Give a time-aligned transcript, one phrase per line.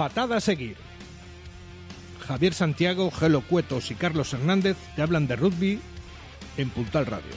[0.00, 0.78] Patada a seguir.
[2.26, 5.78] Javier Santiago, Gelo Cuetos y Carlos Hernández te hablan de rugby
[6.56, 7.34] en Puntal Radio.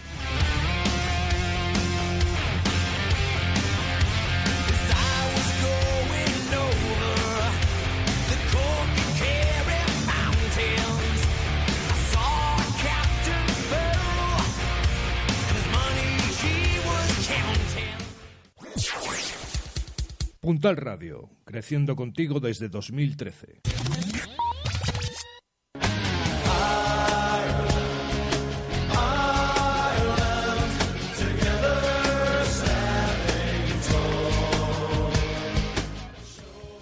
[20.43, 23.61] Puntal Radio, creciendo contigo desde 2013.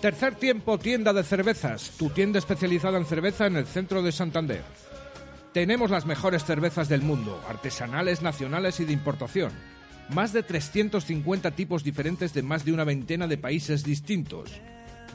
[0.02, 4.64] Tercer tiempo, tienda de cervezas, tu tienda especializada en cerveza en el centro de Santander.
[5.54, 9.52] Tenemos las mejores cervezas del mundo, artesanales, nacionales y de importación.
[10.14, 14.52] Más de 350 tipos diferentes de más de una veintena de países distintos.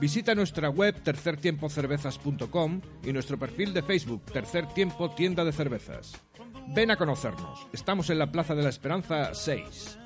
[0.00, 6.18] Visita nuestra web tercertiempocervezas.com y nuestro perfil de Facebook Tercer Tiempo Tienda de Cervezas.
[6.68, 7.66] Ven a conocernos.
[7.74, 9.98] Estamos en la Plaza de la Esperanza 6.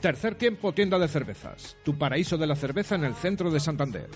[0.00, 4.10] Tercer Tiempo Tienda de Cervezas, tu paraíso de la cerveza en el centro de Santander.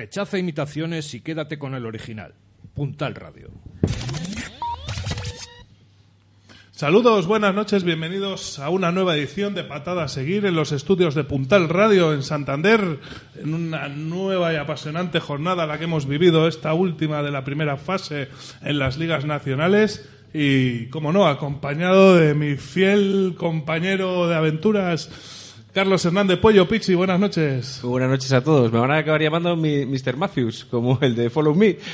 [0.00, 2.32] Rechaza imitaciones y quédate con el original.
[2.72, 3.50] Puntal Radio.
[6.70, 11.14] Saludos, buenas noches, bienvenidos a una nueva edición de Patada a Seguir en los estudios
[11.14, 12.98] de Puntal Radio en Santander,
[13.36, 17.76] en una nueva y apasionante jornada la que hemos vivido, esta última de la primera
[17.76, 18.28] fase
[18.62, 25.10] en las ligas nacionales y, como no, acompañado de mi fiel compañero de aventuras,
[25.72, 27.80] Carlos Hernández Pollo Pichi, buenas noches.
[27.82, 28.72] Buenas noches a todos.
[28.72, 30.16] Me van a acabar llamando mi, Mr.
[30.16, 31.76] Matthews, como el de Follow Me.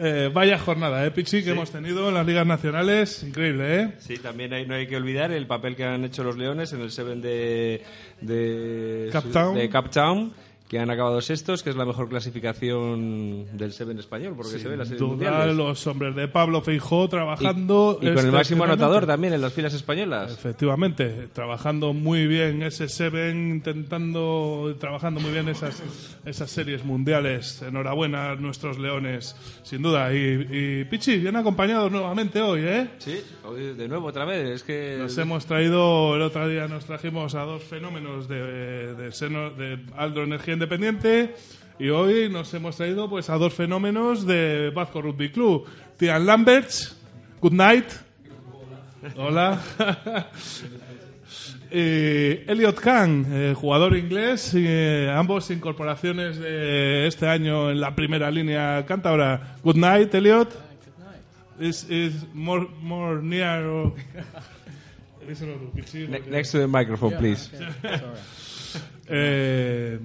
[0.00, 3.24] Eh, vaya jornada, ¿eh, Pichi, que hemos tenido en las ligas nacionales.
[3.24, 3.90] Increíble, ¿eh?
[3.98, 6.82] Sí, también hay- no hay que olvidar el papel que han hecho los Leones en
[6.82, 7.82] el Seven de,
[8.20, 9.10] de,
[9.56, 10.32] de Captown,
[10.68, 14.76] que han acabado sextos, que es la mejor clasificación del Seven español, porque se ve
[14.76, 15.56] las series Duda, mundiales.
[15.56, 17.98] los hombres de Pablo Feijó trabajando.
[18.02, 18.72] Y, y con el máximo excepcionalmente.
[18.84, 20.30] anotador también en las filas españolas.
[20.32, 25.82] Efectivamente, trabajando muy bien ese Seven, intentando, trabajando muy bien esas,
[26.26, 27.62] esas series mundiales.
[27.62, 30.12] Enhorabuena a nuestros leones, sin duda.
[30.12, 32.88] Y, y Pichi, bien acompañados nuevamente hoy, ¿eh?
[32.98, 34.48] Sí, hoy de nuevo otra vez.
[34.56, 39.08] Es que Nos hemos traído, el otro día nos trajimos a dos fenómenos de, de,
[39.12, 41.36] seno- de Aldo Energía Independiente
[41.78, 45.64] y hoy nos hemos traído pues a dos fenómenos de Vasco Rugby Club.
[45.96, 46.96] Tian Lamberts,
[47.40, 47.86] good night.
[49.16, 49.60] Hola.
[51.70, 58.30] Eh, Elliot Khan, eh, jugador inglés, eh, ambos incorporaciones de este año en la primera
[58.30, 59.58] línea cántabra.
[59.62, 60.48] Good night, Elliot.
[61.60, 63.64] Is is more more near.
[63.66, 63.92] or-
[66.30, 67.50] Next to the microphone, please.
[69.10, 69.98] Eh,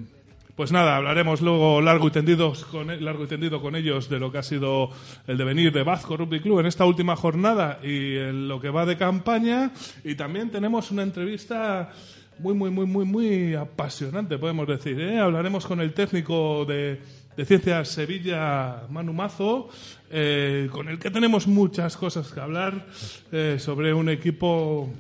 [0.56, 4.20] pues nada, hablaremos luego largo y tendido con e- largo y tendido con ellos de
[4.20, 4.92] lo que ha sido
[5.26, 8.86] el devenir de Vasco Rugby Club en esta última jornada y en lo que va
[8.86, 9.72] de campaña
[10.04, 11.92] y también tenemos una entrevista
[12.38, 15.20] muy muy muy muy muy apasionante podemos decir ¿eh?
[15.20, 17.02] hablaremos con el técnico de,
[17.46, 19.70] Ciencias Sevilla Manu Mazo
[20.12, 22.86] eh, con el que tenemos muchas cosas que hablar
[23.32, 24.92] eh, sobre un equipo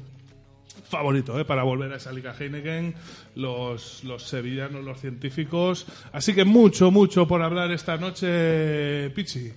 [0.94, 1.46] favorito ¿eh?
[1.46, 2.94] para volver a esa Liga Heineken,
[3.36, 5.88] los, los sevillanos, los científicos.
[6.12, 9.52] Así que mucho, mucho por hablar esta noche, Pichi.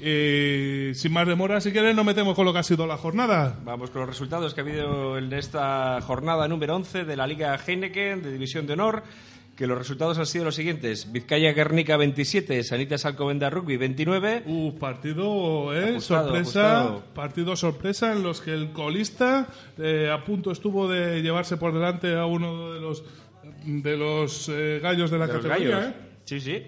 [0.00, 3.58] Y sin más demora, si quieres, nos metemos con lo que ha sido la jornada.
[3.64, 7.58] Vamos con los resultados que ha habido en esta jornada número 11 de la Liga
[7.58, 9.02] Heineken de División de Honor.
[9.58, 14.44] Que los resultados han sido los siguientes: Vizcaya Guernica 27, Sanitas Alcobenda Rugby 29.
[14.46, 15.90] Uh, partido, ¿eh?
[15.90, 16.78] Ajustado, sorpresa.
[16.78, 17.04] ajustado.
[17.12, 22.16] Partido sorpresa en los que el colista eh, a punto estuvo de llevarse por delante
[22.16, 23.02] a uno de los,
[23.66, 25.88] de los eh, gallos de la de categoría.
[25.88, 25.94] ¿eh?
[26.22, 26.62] Sí, sí.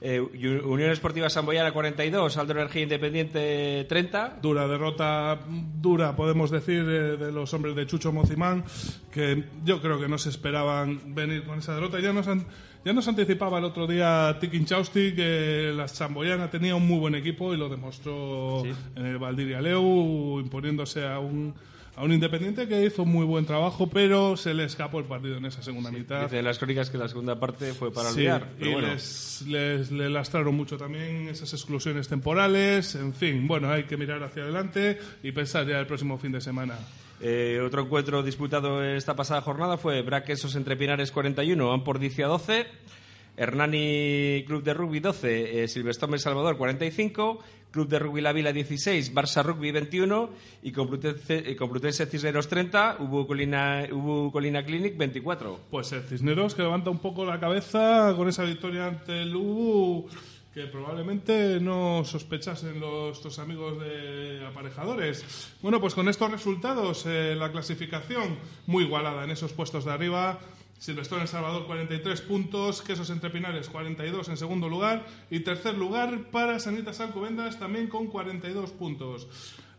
[0.00, 4.38] Eh, Unión Esportiva Samboyana 42, Aldo Energía Independiente 30.
[4.42, 5.40] Dura derrota,
[5.80, 8.64] dura, podemos decir, eh, de los hombres de Chucho Mocimán,
[9.10, 11.98] que yo creo que no se esperaban venir con esa derrota.
[11.98, 16.86] Ya nos, ya nos anticipaba el otro día Tiki Chausti que la Samboyana tenía un
[16.86, 21.54] muy buen equipo y lo demostró en el Valdiria Leu, imponiéndose a un
[21.96, 25.46] a un Independiente que hizo muy buen trabajo, pero se le escapó el partido en
[25.46, 26.24] esa segunda mitad.
[26.24, 28.48] Dice las crónicas que la segunda parte fue para olvidar.
[28.60, 32.94] y les, les, le lastraron mucho también esas exclusiones temporales.
[32.96, 36.42] En fin, bueno, hay que mirar hacia adelante y pensar ya el próximo fin de
[36.42, 36.78] semana.
[37.18, 42.66] Eh, otro encuentro disputado esta pasada jornada fue Braquesos entre Pinares 41, Ampordicia 12.
[43.38, 47.38] Hernani Club de Rugby 12, eh, Silvestre Salvador 45,
[47.76, 50.30] Club de Rugby La Vila 16, Barça Rugby 21
[50.62, 55.60] y Complutense, eh, Complutense Cisneros 30, hubo Colina, hubo Colina Clinic 24.
[55.70, 60.08] Pues el Cisneros que levanta un poco la cabeza con esa victoria ante el UBU
[60.54, 65.52] que probablemente no sospechasen los amigos de aparejadores.
[65.60, 70.38] Bueno, pues con estos resultados, eh, la clasificación muy igualada en esos puestos de arriba.
[70.78, 76.30] Silvestre en Salvador 43 puntos, Quesos Entre Pinares 42 en segundo lugar y tercer lugar
[76.30, 79.28] para Sanitas Alcobendas también con 42 puntos.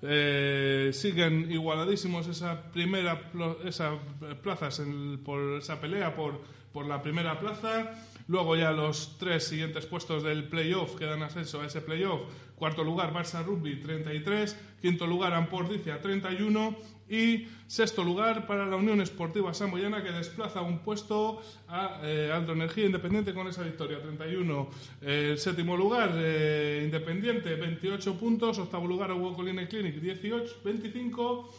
[0.01, 3.31] Eh, siguen igualadísimos esa primera
[3.65, 3.97] esa
[4.44, 4.81] plazas
[5.25, 6.41] por esa pelea por,
[6.71, 7.91] por la primera plaza.
[8.27, 12.21] Luego ya los tres siguientes puestos del playoff que dan acceso a ese playoff.
[12.55, 19.01] Cuarto lugar Barça Rugby 33, quinto lugar Ampordicia 31 y sexto lugar para la Unión
[19.01, 24.01] Esportiva Samboyana que desplaza un puesto a eh, Alto Energía Independiente con esa victoria.
[24.01, 24.69] 31
[25.01, 28.59] eh, séptimo lugar eh, Independiente 28 puntos.
[28.59, 31.54] Octavo lugar Hugo Colina Clinic 18 25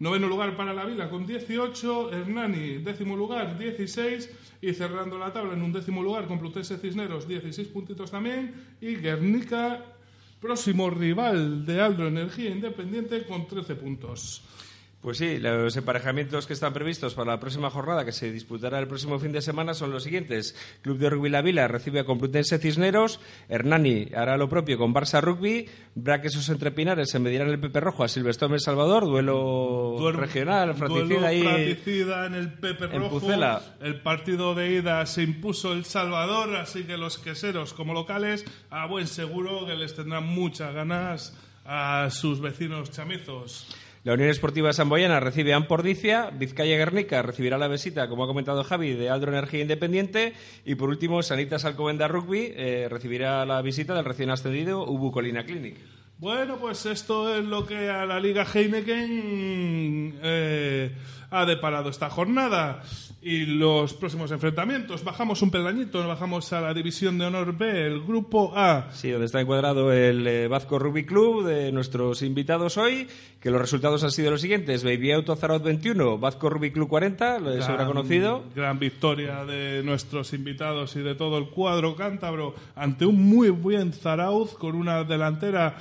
[0.00, 4.30] noveno lugar para la Vila con 18 Hernani décimo lugar 16
[4.62, 8.54] y cerrando la tabla en un décimo lugar Complutense Cisneros 16 puntitos también.
[8.80, 9.84] Y Guernica
[10.40, 14.42] próximo rival de Aldo Energía Independiente con 13 puntos.
[15.00, 18.88] Pues sí, los emparejamientos que están previstos para la próxima jornada, que se disputará el
[18.88, 20.56] próximo fin de semana, son los siguientes.
[20.82, 25.20] Club de Rugby La Vila recibe a Complutense Cisneros, Hernani hará lo propio con Barça
[25.20, 30.10] Rugby, Braquesos Entre Pinares se medirá en el Pepe Rojo a Silvestre El Salvador, duelo
[30.10, 31.42] regional, fratricida ahí.
[31.42, 33.20] en el Pepe Rojo.
[33.80, 38.86] El partido de ida se impuso El Salvador, así que los queseros como locales, a
[38.86, 43.68] buen seguro que les tendrán muchas ganas a sus vecinos chamizos.
[44.04, 48.62] La Unión Esportiva Samboyana recibe a Ampordicia, Vizcaya Guernica recibirá la visita, como ha comentado
[48.62, 50.34] Javi, de Aldro Energía Independiente
[50.64, 55.44] y por último Sanitas Alcobenda Rugby eh, recibirá la visita del recién ascendido Ubu Colina
[55.44, 55.76] Clinic.
[56.18, 60.92] Bueno, pues esto es lo que a la Liga Heineken eh,
[61.30, 62.82] ha deparado esta jornada
[63.20, 65.02] y los próximos enfrentamientos.
[65.04, 68.88] Bajamos un peldañito, bajamos a la División de Honor B, el Grupo A.
[68.92, 73.08] Sí, donde está encuadrado el eh, Vasco Rugby Club de nuestros invitados hoy,
[73.40, 74.84] que los resultados han sido los siguientes.
[74.84, 78.44] Baby Auto Zarot 21, Vasco Rugby Club 40, lo habrá conocido.
[78.54, 83.92] Gran victoria de nuestros invitados y de todo el cuadro cántabro ante un muy buen
[83.92, 85.76] Zarauz con una delantera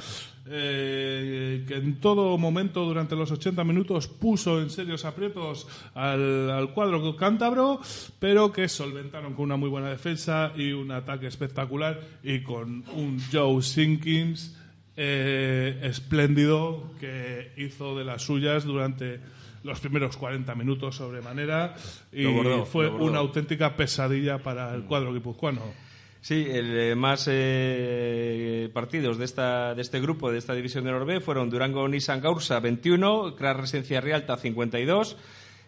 [0.49, 7.15] eh, que en todo momento durante los 80 minutos puso en serios aprietos al, cuadro
[7.15, 7.81] cántabro,
[8.19, 13.21] pero que solventaron con una muy buena defensa y un ataque espectacular y con un
[13.31, 14.57] Joe Sinkins
[14.95, 19.19] eh, espléndido que hizo de las suyas durante
[19.63, 21.75] los primeros 40 minutos sobremanera
[22.11, 22.25] y
[22.65, 25.86] fue una auténtica pesadilla para el cuadro guipuzcoano.
[26.21, 30.91] Sí, el, eh, más eh, partidos de, esta, de este grupo, de esta división de
[30.91, 35.17] Norbe, fueron Durango Nissan Gaursa 21, Crash Residencia Rialta 52,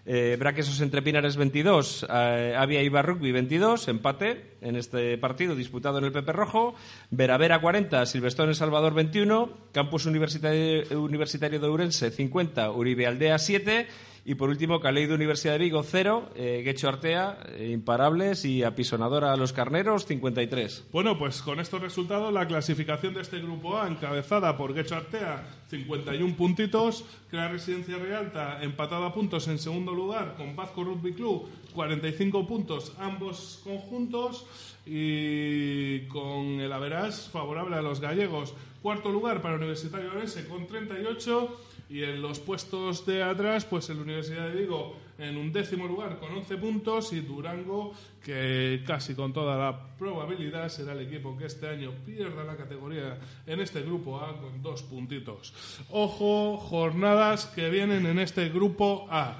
[0.05, 5.99] eh, Braquesos entre Pinares 22, eh, Avia Ibar Rugby 22, empate en este partido disputado
[5.99, 6.73] en el Pepe Rojo,
[7.11, 13.87] Veravera 40, Silvestre Salvador 21, Campus Universitario, Universitario de Urense 50, Uribe Aldea 7
[14.29, 16.29] y por último, Caleido Universidad de Vigo, 0.
[16.35, 20.85] Eh, Artea, eh, imparables y apisonadora a los carneros, 53.
[20.91, 25.47] Bueno, pues con estos resultados, la clasificación de este grupo A, encabezada por Guecho Artea,
[25.71, 27.05] 51 puntitos.
[27.31, 32.93] Crea Residencia Realta, empatada a puntos en segundo lugar con Vasco Rugby Club, 45 puntos,
[32.99, 34.45] ambos conjuntos.
[34.85, 38.53] Y con el Averas favorable a los gallegos.
[38.83, 43.99] Cuarto lugar para Universitario Orense con 38 y en los puestos de atrás, pues el
[43.99, 47.93] Universidad de Vigo en un décimo lugar con 11 puntos y Durango
[48.23, 53.17] que casi con toda la probabilidad será el equipo que este año pierda la categoría
[53.45, 55.53] en este grupo A con dos puntitos.
[55.89, 59.37] Ojo, jornadas que vienen en este grupo A.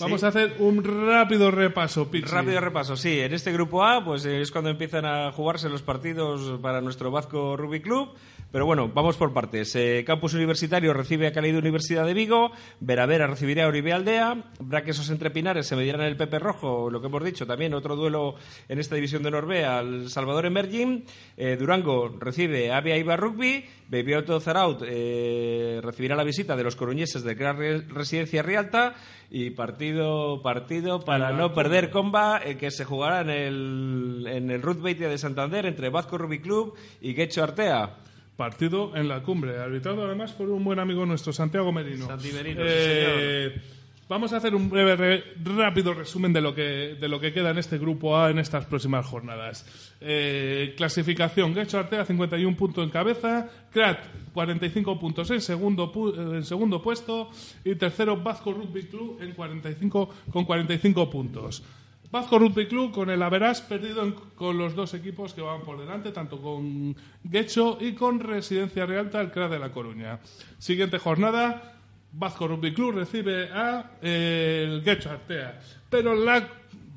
[0.00, 2.30] Vamos a hacer un rápido repaso, Pixi.
[2.30, 3.20] Rápido repaso, sí.
[3.20, 7.56] En este grupo A, pues es cuando empiezan a jugarse los partidos para nuestro Vasco
[7.56, 8.14] Rugby Club.
[8.52, 9.74] Pero bueno, vamos por partes.
[9.76, 15.08] Eh, Campus Universitario recibe a Cálido Universidad de Vigo, Veravera recibirá a Uribe Aldea, Braquesos
[15.08, 18.34] entre Pinares se medirán el Pepe Rojo, lo que hemos dicho, también otro duelo
[18.68, 21.02] en esta división de Norbea al Salvador Emerging,
[21.38, 26.64] eh, Durango recibe a Avia Iba Rugby, Baby Auto Zaraut eh, recibirá la visita de
[26.64, 27.56] los coruñeses de Gran
[27.88, 28.94] Residencia Rialta
[29.30, 34.82] y partido partido para no perder comba que se jugará en el, en el Ruth
[34.82, 37.96] Beitia de Santander entre Vasco Rugby Club y Quecho Artea.
[38.42, 42.06] Partido en la cumbre, arbitrado además por un buen amigo nuestro, Santiago Merino.
[42.08, 43.60] Santi Merino, sí, Eh,
[44.08, 47.50] Vamos a hacer un breve, re- rápido resumen de lo, que, de lo que queda
[47.50, 49.64] en este grupo A en estas próximas jornadas.
[50.02, 54.00] Eh, clasificación, Guecho Artea 51 puntos en cabeza, Crat
[54.34, 57.30] 45 puntos en segundo, pu- eh, en segundo puesto
[57.64, 61.62] y tercero Vasco Rugby Club en 45, con 45 puntos.
[62.12, 65.80] Vasco Rugby Club con el Averas perdido en- con los dos equipos que van por
[65.80, 70.20] delante, tanto con Guecho y con Residencia Realta, el CRA de La Coruña.
[70.58, 71.72] Siguiente jornada,
[72.12, 75.58] Vasco Rugby Club recibe a eh, el Guecho Artea.
[75.88, 76.46] Pero la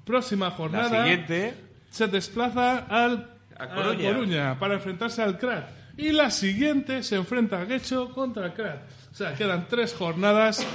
[0.05, 1.53] próxima La jornada siguiente,
[1.89, 4.11] se desplaza al, A a Coruña.
[4.13, 5.69] Coruña para enfrentarse al CRAT.
[5.97, 8.81] Y la siguiente se enfrenta a Guecho contra el CRAT.
[9.13, 10.67] O sea, quedan tres jornadas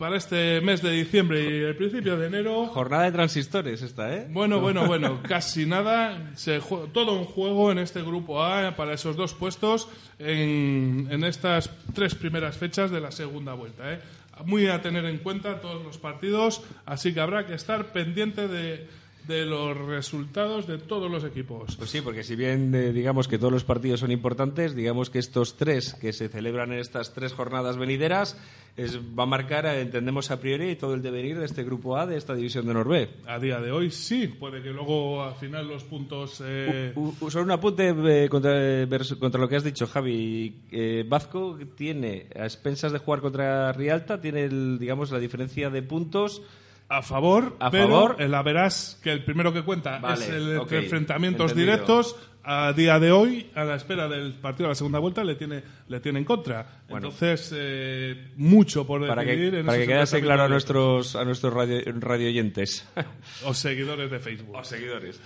[0.00, 2.68] para este mes de diciembre y el principio de enero.
[2.68, 4.26] jornada de transistores esta, ¿eh?
[4.30, 6.32] Bueno, bueno, bueno, casi nada.
[6.36, 6.58] Se
[6.94, 12.14] todo un juego en este grupo A para esos dos puestos en, en estas tres
[12.14, 13.92] primeras fechas de la segunda vuelta.
[13.92, 14.00] ¿eh?
[14.46, 18.88] Muy a tener en cuenta todos los partidos, así que habrá que estar pendiente de,
[19.26, 21.76] de los resultados de todos los equipos.
[21.76, 25.18] Pues sí, porque si bien eh, digamos que todos los partidos son importantes, digamos que
[25.18, 28.36] estos tres que se celebran en estas tres jornadas venideras
[28.76, 32.06] es, va a marcar, eh, entendemos a priori, todo el devenir de este grupo A
[32.06, 33.10] de esta división de Norvé.
[33.26, 36.40] A día de hoy sí, puede que luego al final los puntos...
[36.44, 37.88] eh, U- u- Solo un apunte
[38.24, 40.54] eh, contra, eh, contra lo que has dicho, Javi.
[40.70, 45.82] Eh, Vasco tiene, a expensas de jugar contra Rialta, tiene, el, digamos, la diferencia de
[45.82, 46.42] puntos.
[46.92, 48.16] A favor, A pero favor.
[48.18, 51.72] en la verás que el primero que cuenta Vale, es el ok, entre enfrentamientos entendido.
[51.76, 52.16] directos.
[52.42, 55.62] A día de hoy, a la espera del partido de la segunda vuelta, le tiene,
[55.88, 56.80] le tiene en contra.
[56.88, 57.08] Bueno.
[57.08, 61.24] Entonces, eh, mucho por Para decidir que, en para que quedase claro a nuestros, a
[61.26, 62.88] nuestros radio, radioyentes.
[62.96, 63.04] directos.
[63.44, 64.56] O seguidores de Facebook.
[64.56, 65.20] O seguidores.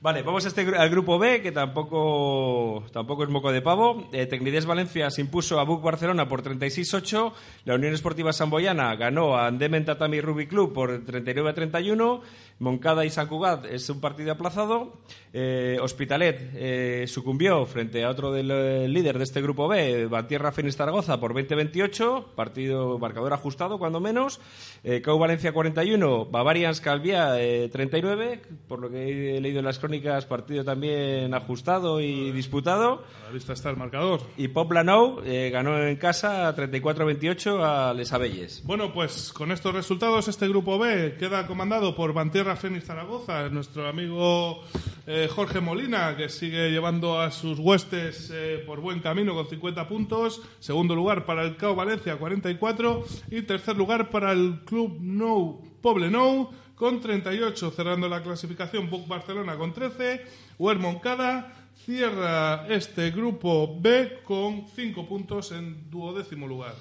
[0.00, 4.08] Vale, vamos a este, al grupo B, que tampoco, tampoco es moco de pavo.
[4.12, 7.32] Eh, Tecnides Valencia se impuso a Buc Barcelona por 36-8.
[7.64, 12.20] La Unión Esportiva Samboyana ganó a Andemen Tatami Rugby Club por 39-31.
[12.58, 14.98] Moncada y San Cugat es un partido aplazado.
[15.32, 20.52] Eh, Hospitalet eh, sucumbió frente a otro del eh, líder de este grupo B, Batierra
[20.52, 22.34] Zaragoza, por 20-28.
[22.34, 24.40] Partido marcador ajustado, cuando menos.
[24.82, 28.42] Eh, Cau Valencia 41, Bavarians Calvia eh, 39.
[28.66, 33.04] Por lo que he leído en las crónicas, partido también ajustado y disputado.
[33.22, 34.20] A la vista está el marcador.
[34.36, 38.62] Y Pop Lanou eh, ganó en casa 34-28 a Les Abelles.
[38.64, 42.12] Bueno, pues con estos resultados este grupo B queda comandado por
[42.48, 44.62] Bantierra Fénix Zaragoza, nuestro amigo
[45.06, 49.86] eh, Jorge Molina, que sigue llevando a sus huestes eh, por buen camino con 50
[49.86, 50.40] puntos.
[50.58, 53.04] Segundo lugar para el CAO Valencia, 44.
[53.30, 57.70] Y tercer lugar para el Club Nou Poble Nou, con 38.
[57.70, 60.24] Cerrando la clasificación, Buc Barcelona con 13.
[60.58, 61.52] Huer Moncada
[61.84, 66.74] cierra este grupo B con 5 puntos en duodécimo lugar.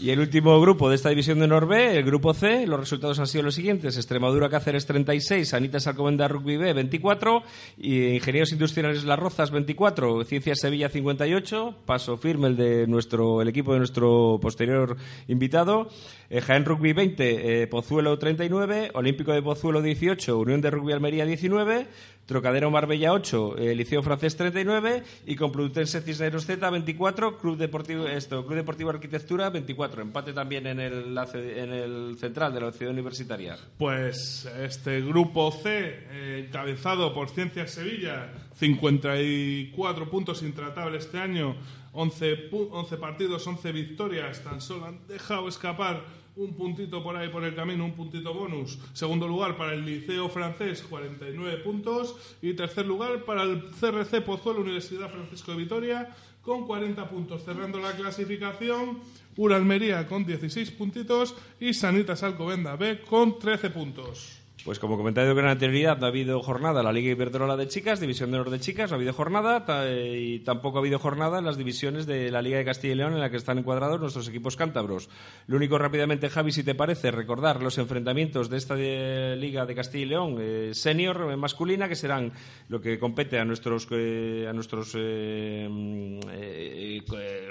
[0.00, 3.28] Y el último grupo de esta división de Norbe, el grupo C, los resultados han
[3.28, 3.96] sido los siguientes.
[3.96, 7.44] Extremadura Cáceres 36, Sanitas Alcomenda Rugby B 24,
[7.78, 13.46] y Ingenieros Industriales Las Rozas 24, Ciencias Sevilla 58, paso firme el de nuestro el
[13.46, 14.96] equipo de nuestro posterior
[15.28, 15.88] invitado,
[16.28, 21.24] eh, Jaén Rugby 20, eh, Pozuelo 39, Olímpico de Pozuelo 18, Unión de Rugby Almería
[21.24, 21.86] 19,
[22.26, 28.44] Trocadero Marbella 8, eh, Liceo Francés 39 y Complutense Cisneros Z 24, Club Deportivo esto,
[28.46, 33.58] Club Deportivo Arquitectura 24, empate también en el en el central de la ciudad universitaria.
[33.78, 35.68] Pues este grupo C,
[36.10, 41.56] eh, encabezado por Ciencias Sevilla, 54 puntos intratables este año,
[41.92, 46.02] 11, pu- 11 partidos, 11 victorias, tan solo han dejado escapar
[46.36, 48.78] un puntito por ahí por el camino, un puntito bonus.
[48.92, 52.16] Segundo lugar para el Liceo Francés, 49 puntos.
[52.42, 57.44] Y tercer lugar para el CRC Pozuelo, Universidad Francisco de Vitoria, con 40 puntos.
[57.44, 59.00] Cerrando la clasificación,
[59.36, 64.43] Ura Almería con 16 puntitos y Sanitas Alcobenda B con 13 puntos.
[64.64, 68.00] Pues como comentado con anterioridad, no ha habido jornada en la Liga Iberdrola de Chicas,
[68.00, 71.38] División de Honor de Chicas, no ha habido jornada eh, y tampoco ha habido jornada
[71.38, 74.00] en las divisiones de la Liga de Castilla y León en la que están encuadrados
[74.00, 75.10] nuestros equipos cántabros.
[75.48, 79.74] Lo único rápidamente, Javi, si te parece, recordar los enfrentamientos de esta eh, Liga de
[79.74, 82.32] Castilla y León eh, senior masculina, que serán
[82.70, 86.20] lo que compete a nuestros, eh, a nuestros eh, mm,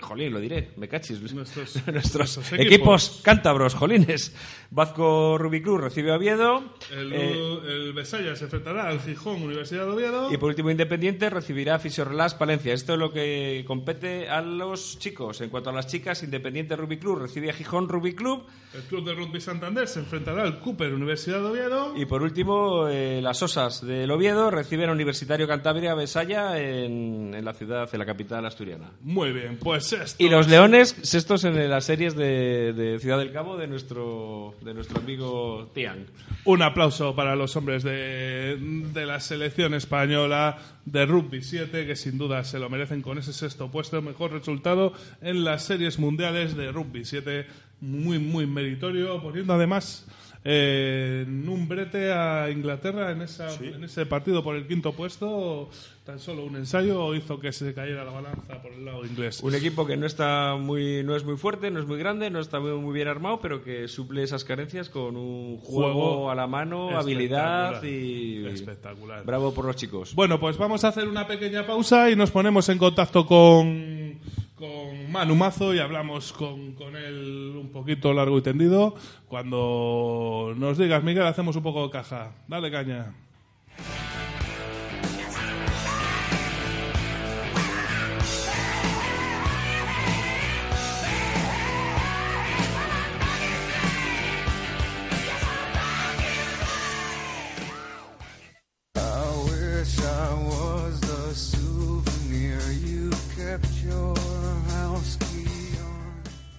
[0.01, 1.21] jolín, lo diré, me cachis.
[1.21, 2.65] Nuestros- nuestros, nuestros equipos.
[2.73, 3.21] equipos.
[3.23, 4.33] cántabros, jolines.
[4.75, 6.63] Vasco Rubí Cruz recibe a Oviedo.
[6.91, 10.33] El, eh, el Besaya se enfrentará al Gijón Universidad de Oviedo.
[10.33, 12.73] y por último, Independiente recibirá a Fisiorrelas Palencia.
[12.73, 15.41] Esto es lo que compete a los chicos.
[15.41, 18.45] En cuanto a las chicas, Independiente Rugby Club recibe a Gijón Rugby Club.
[18.73, 21.93] El Club de Rugby Santander se enfrentará al Cooper Universidad de Oviedo.
[21.95, 27.45] Y por último, eh, las Osas del Oviedo reciben a Universitario Cantabria Besaya en, en
[27.45, 28.89] la ciudad, en la capital asturiana.
[29.01, 30.23] Muy bien, pues esto.
[30.23, 34.73] Y los Leones, sextos en las series de, de Ciudad del Cabo de nuestro, de
[34.73, 36.05] nuestro amigo Tian.
[36.45, 38.57] Un aplauso para los hombres de,
[38.93, 43.33] de la selección española de rugby 7, que sin duda se lo merecen con ese
[43.33, 47.45] sexto puesto, mejor resultado en las series mundiales de rugby 7,
[47.81, 50.05] muy, muy meritorio, poniendo además
[50.45, 55.69] eh, en un brete a Inglaterra en, esa, en ese partido por el quinto puesto.
[56.05, 59.41] Tan solo un ensayo hizo que se cayera la balanza por el lado inglés.
[59.41, 62.41] Un equipo que no está muy, no es muy fuerte, no es muy grande, no
[62.41, 66.35] está muy, muy bien armado, pero que suple esas carencias con un juego, Juego a
[66.35, 69.23] la mano, habilidad y Espectacular.
[69.23, 70.13] bravo por los chicos.
[70.13, 74.19] Bueno, pues vamos a hacer una pequeña pausa y nos ponemos en contacto con,
[74.55, 78.95] con Manu Mazo y hablamos con, con él un poquito largo y tendido.
[79.27, 82.31] Cuando nos digas, Miguel, hacemos un poco de caja.
[82.47, 83.13] Dale caña.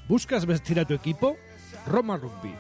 [0.09, 1.39] ¿Buscas vestir a tu equipo?
[1.87, 2.55] Roma Rugby.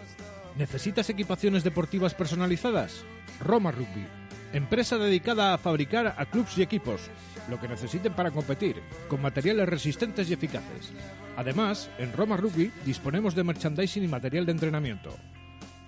[0.56, 3.04] ¿Necesitas equipaciones deportivas personalizadas?
[3.38, 4.06] Roma Rugby.
[4.54, 7.10] Empresa dedicada a fabricar a clubs y equipos,
[7.50, 10.92] lo que necesiten para competir, con materiales resistentes y eficaces.
[11.36, 15.14] Además, en Roma Rugby disponemos de merchandising y material de entrenamiento.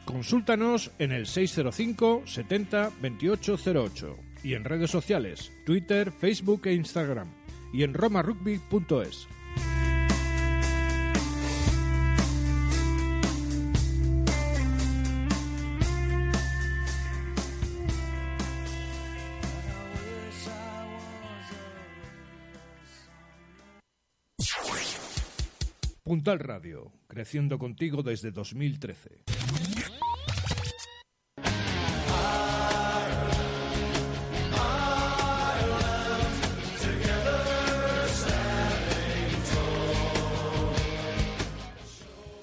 [0.04, 7.28] Consúltanos en el 605 70 2808 y en redes sociales, Twitter, Facebook e Instagram
[7.72, 9.26] y en romarugby.es.
[26.06, 29.24] Puntal Radio, creciendo contigo desde 2013.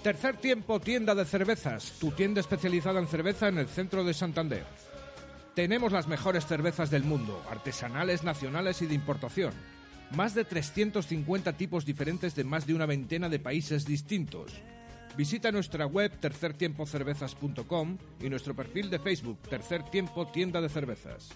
[0.04, 4.66] Tercer tiempo, tienda de cervezas, tu tienda especializada en cerveza en el centro de Santander.
[5.56, 9.54] Tenemos las mejores cervezas del mundo, artesanales, nacionales y de importación.
[10.16, 14.52] Más de 350 tipos diferentes de más de una veintena de países distintos.
[15.18, 21.36] Visita nuestra web tercertiempocervezas.com y nuestro perfil de Facebook Tercer Tiempo Tienda de Cervezas.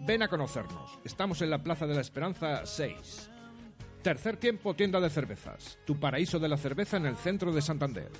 [0.00, 0.98] Ven a conocernos.
[1.04, 3.30] Estamos en la Plaza de la Esperanza 6.
[4.02, 8.10] Tercer Tiempo Tienda de Cervezas, tu paraíso de la cerveza en el centro de Santander.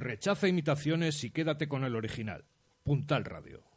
[0.00, 2.46] Rechaza imitaciones y quédate con el original.
[2.82, 3.69] Puntal Radio.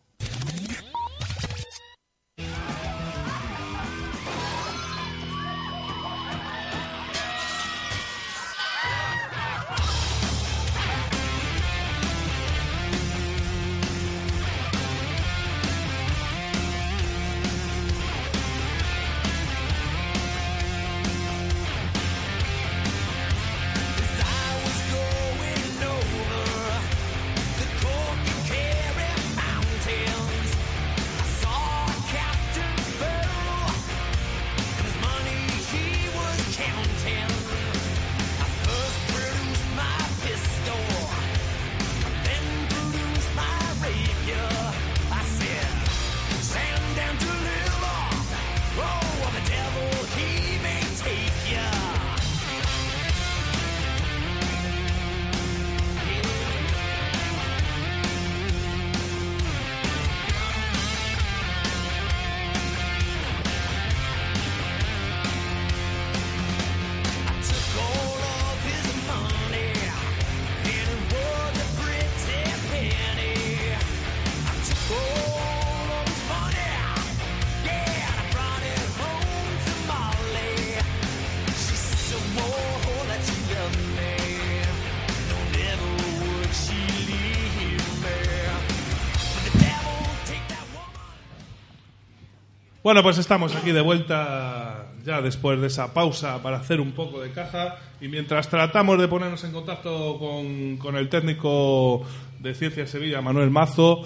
[92.94, 97.20] Bueno, pues estamos aquí de vuelta ya después de esa pausa para hacer un poco
[97.22, 102.06] de caja y mientras tratamos de ponernos en contacto con, con el técnico
[102.38, 104.04] de Ciencia Sevilla, Manuel Mazo,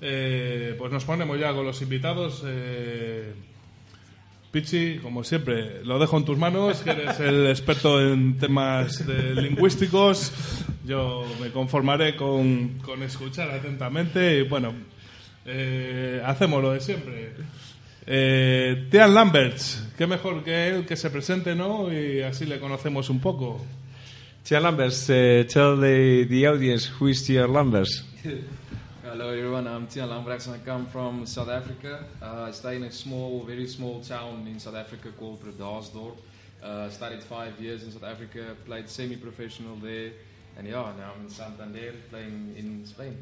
[0.00, 2.42] eh, pues nos ponemos ya con los invitados.
[2.44, 3.32] Eh,
[4.50, 9.40] Pichi, como siempre, lo dejo en tus manos, que eres el experto en temas de
[9.40, 10.32] lingüísticos.
[10.84, 14.74] Yo me conformaré con, con escuchar atentamente y bueno,
[15.44, 17.34] eh, hacemos lo de siempre.
[18.08, 21.92] Eh, Tian Lamberts, qué mejor que él que se presente, ¿no?
[21.92, 23.60] Y así le conocemos un poco.
[24.44, 28.04] Tian Lambers, uh, tell the, the audience who is Tian Lambers.
[29.02, 32.04] Hello everyone, I'm Tian Lambrechts and I come from South Africa.
[32.22, 36.16] Uh, I stay in a small, very small town in South Africa called Bredasdorp.
[36.62, 40.12] Uh, studied five years in South Africa, played semi-professional there,
[40.56, 43.16] and yeah, now I'm in Santander playing in Spain.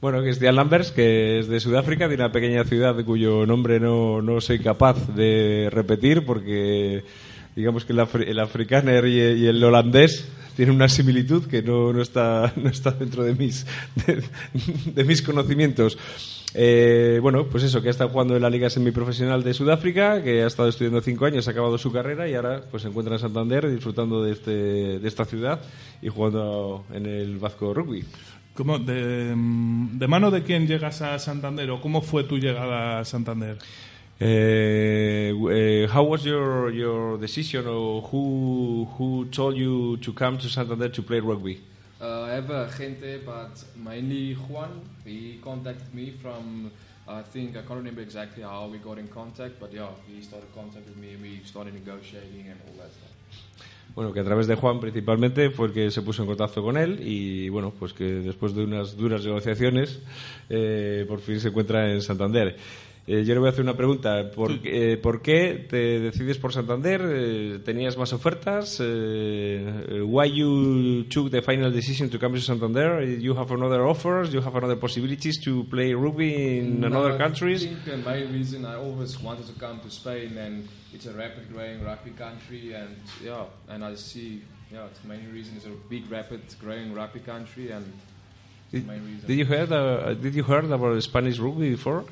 [0.00, 3.80] Bueno, que es Tian Lambers, que es de Sudáfrica, de una pequeña ciudad cuyo nombre
[3.80, 7.02] no, no soy capaz de repetir porque
[7.56, 12.52] digamos que el, afri- afrikaner y, el holandés tienen una similitud que no, no, está,
[12.56, 13.66] no está dentro de mis,
[14.94, 15.96] de mis conocimientos.
[16.54, 20.42] Eh, bueno, pues eso, que ha estado jugando en la Liga Semiprofesional de Sudáfrica, que
[20.42, 23.20] ha estado estudiando cinco años, ha acabado su carrera y ahora pues se encuentra en
[23.20, 24.50] Santander disfrutando de, este,
[24.98, 25.60] de esta ciudad
[26.00, 28.04] y jugando en el Vasco Rugby.
[28.56, 33.00] ¿Cómo, de, mm, ¿De mano de quién llegas a Santander o cómo fue tu llegada
[33.00, 33.58] a Santander?
[34.18, 40.48] Uh, uh, how was your your decision, or who who told you to come to
[40.48, 41.60] Santander to play rugby?
[42.00, 44.80] Uh, I have a gente, but mainly Juan.
[45.04, 46.70] He contacted me from,
[47.06, 50.48] I think, I can't remember exactly how we got in contact, but yeah, he started
[50.54, 53.15] contacting me and we started negotiating and all that stuff.
[53.96, 56.76] Bueno, que a través de Juan principalmente fue el que se puso en contacto con
[56.76, 60.00] él y bueno, pues que después de unas duras negociaciones
[60.50, 62.56] eh, por fin se encuentra en Santander.
[63.08, 64.30] Eh, yo le voy a hacer una pregunta.
[64.32, 67.00] ¿Por, eh, ¿por qué te decides por Santander?
[67.06, 68.78] Eh, ¿Tenías más ofertas?
[68.82, 73.02] Eh, why you took the final decision to come to Santander?
[73.18, 74.30] You have another offers?
[74.32, 77.62] You have another possibilities to play rugby in No, another I countries?
[77.64, 80.64] think the main reason I always wanted to come to Spain and
[80.96, 85.30] it's a rapid growing rugby country and yeah, and I see yeah, it's the main
[85.30, 87.84] reason it's a big rapid growing rugby country and
[88.72, 89.28] it's the main reason.
[89.28, 92.04] Did you heard uh, Did you heard about Spanish rugby before?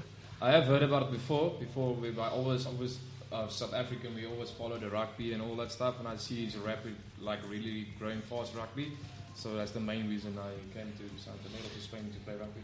[0.42, 1.54] I have heard about it before.
[1.58, 2.98] Before we I always always
[3.32, 6.44] uh, South African we always follow the rugby and all that stuff and I see
[6.44, 8.92] it's a rapid like really growing fast rugby.
[9.34, 12.60] So that's the main reason I came to to Spain to play rugby.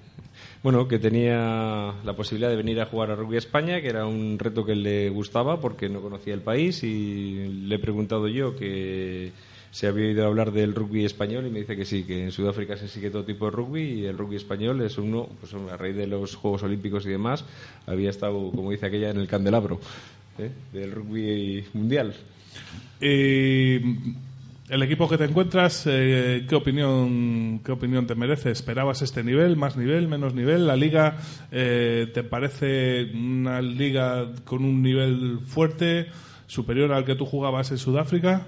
[0.62, 4.06] Bueno, que tenía la posibilidad de venir a jugar a rugby a España, que era
[4.06, 8.56] un reto que le gustaba porque no conocía el país y le he preguntado yo
[8.56, 9.32] que
[9.70, 12.76] se había oído hablar del rugby español y me dice que sí, que en Sudáfrica
[12.76, 15.96] se sigue todo tipo de rugby y el rugby español es uno, pues a raíz
[15.96, 17.44] de los Juegos Olímpicos y demás,
[17.86, 19.80] había estado, como dice aquella, en el candelabro
[20.38, 20.50] ¿eh?
[20.72, 22.14] del rugby mundial.
[23.00, 23.78] Y
[24.70, 28.52] el equipo que te encuentras, eh, ¿qué opinión qué opinión te merece?
[28.52, 30.68] ¿Esperabas este nivel, más nivel, menos nivel?
[30.68, 31.16] ¿La liga
[31.50, 36.06] eh, te parece una liga con un nivel fuerte,
[36.46, 38.46] superior al que tú jugabas en Sudáfrica?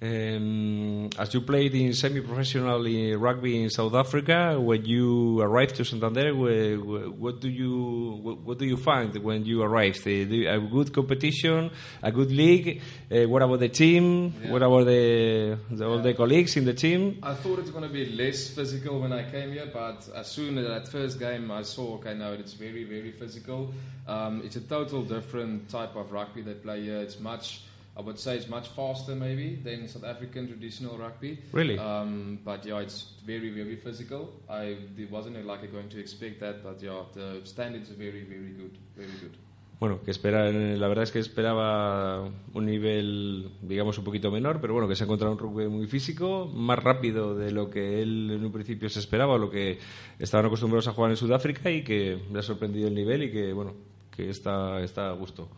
[0.00, 2.78] Um, as you played in semi-professional
[3.18, 8.38] rugby in South Africa, when you arrived to Santander, wha- wha- what do you what,
[8.42, 10.06] what do you find when you arrived?
[10.06, 11.70] Uh, a good competition,
[12.02, 12.80] a good league.
[13.10, 14.32] Uh, what about the team?
[14.48, 17.18] What about the, the all the colleagues in the team?
[17.22, 20.58] I thought it's going to be less physical when I came here, but as soon
[20.58, 23.74] as that first game I saw, okay, no, it's very, very physical.
[24.06, 26.98] Um, it's a total different type of rugby they play here.
[27.00, 27.62] It's much,
[27.98, 31.36] I would say, it's much faster maybe than South African traditional rugby.
[31.52, 31.76] Really?
[31.76, 34.30] Um, but yeah, it's very, very physical.
[34.48, 38.52] I it wasn't like going to expect that, but yeah, the standards are very, very
[38.52, 39.36] good, very good.
[39.80, 44.72] Bueno, que espera, la verdad es que esperaba un nivel, digamos, un poquito menor, pero
[44.72, 48.30] bueno, que se ha encontrado un rugby muy físico, más rápido de lo que él
[48.32, 49.78] en un principio se esperaba, o lo que
[50.18, 53.52] estaban acostumbrados a jugar en Sudáfrica y que le ha sorprendido el nivel y que,
[53.52, 53.74] bueno,
[54.10, 55.48] que está, está a gusto.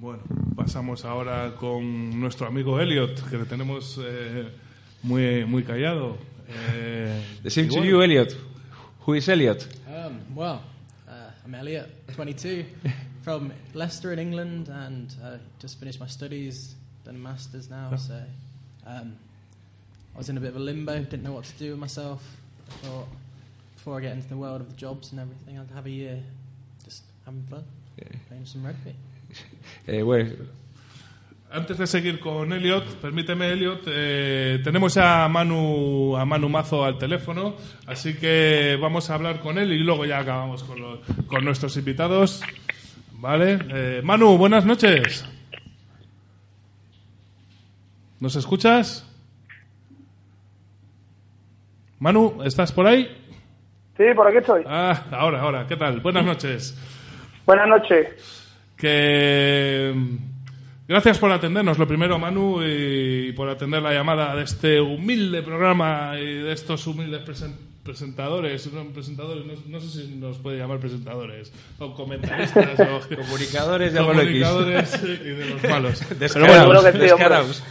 [0.00, 0.22] Bueno,
[0.56, 4.48] pasamos ahora con nuestro amigo Elliot, que le tenemos eh,
[5.02, 6.18] muy, muy callado.
[6.48, 8.36] Eh, The same y to bueno, you, Elliot.
[9.06, 9.66] Who is Elliot?
[9.88, 10.60] Um, well,
[11.08, 12.64] uh, I'm Elliot, 22,
[13.22, 17.94] from Leicester in England, and uh, just finished my studies, done a master's now.
[17.96, 18.20] So
[18.86, 19.16] um,
[20.14, 22.22] I was in a bit of a limbo, didn't know what to do with myself.
[22.68, 23.08] I thought
[23.76, 26.18] before I get into the world of the jobs and everything, I'd have a year
[26.84, 27.64] just having fun,
[28.28, 28.94] playing some rugby.
[29.86, 30.30] Eh, bueno,
[31.50, 36.98] Antes de seguir con Elliot, permíteme, Elliot, eh, tenemos a Manu, a Manu Mazo al
[36.98, 37.54] teléfono,
[37.86, 41.76] así que vamos a hablar con él y luego ya acabamos con, los- con nuestros
[41.76, 42.42] invitados.
[43.12, 43.58] Vale.
[43.70, 45.24] Eh, Manu, buenas noches.
[48.20, 49.06] ¿Nos escuchas?
[51.98, 53.06] Manu, ¿estás por ahí?
[53.96, 54.62] Sí, por aquí estoy.
[54.66, 55.66] Ah, ahora, ahora.
[55.66, 56.00] ¿Qué tal?
[56.00, 56.76] Buenas noches.
[57.46, 58.40] Buenas noches.
[58.84, 60.16] Que mm,
[60.86, 66.12] gracias por atendernos lo primero Manu y por atender la llamada de este humilde programa
[66.20, 70.78] y de estos humildes presen- presentadores no, presentadores no, no sé si nos puede llamar
[70.78, 77.62] presentadores o comentaristas o Comunicadores, comunicadores y de los malos pero bueno, descarados.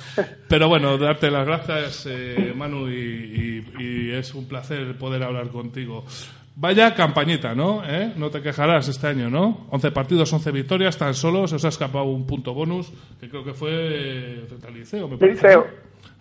[0.48, 5.50] pero bueno, darte las gracias, eh, Manu, y, y- y es un placer poder hablar
[5.50, 6.06] contigo.
[6.56, 7.82] Vaya campañita, ¿no?
[7.84, 8.14] ¿Eh?
[8.16, 9.66] No te quejarás este año, ¿no?
[9.72, 13.44] 11 partidos, 11 victorias, tan solo se os ha escapado un punto bonus, que creo
[13.44, 15.48] que fue frente al Liceo, me parece.
[15.48, 15.68] Liceo.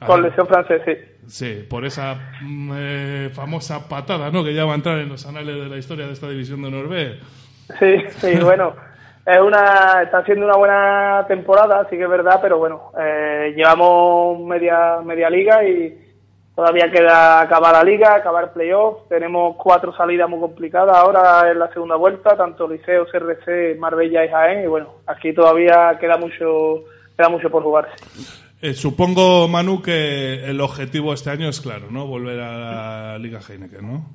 [0.00, 0.06] ¿no?
[0.06, 0.92] Con Ah, lección francés, sí.
[1.26, 4.42] Sí, por esa mm, eh, famosa patada, ¿no?
[4.42, 6.70] Que ya va a entrar en los anales de la historia de esta división de
[6.70, 7.18] Norvé.
[7.78, 8.74] Sí, sí, bueno.
[9.24, 14.40] Es una, está siendo una buena temporada, sí que es verdad, pero bueno, eh, llevamos
[14.40, 16.01] media, media liga y
[16.54, 19.08] todavía queda acabar la liga, acabar playoff.
[19.08, 24.28] Tenemos cuatro salidas muy complicadas ahora en la segunda vuelta, tanto Liceo, CRC, Marbella y
[24.28, 24.64] Jaén.
[24.64, 26.84] Y bueno, aquí todavía queda mucho,
[27.16, 27.94] queda mucho por jugarse.
[28.60, 32.06] Eh, supongo, Manu, que el objetivo este año es claro, ¿no?
[32.06, 32.58] Volver a
[33.12, 34.06] la Liga Heineken, ¿no?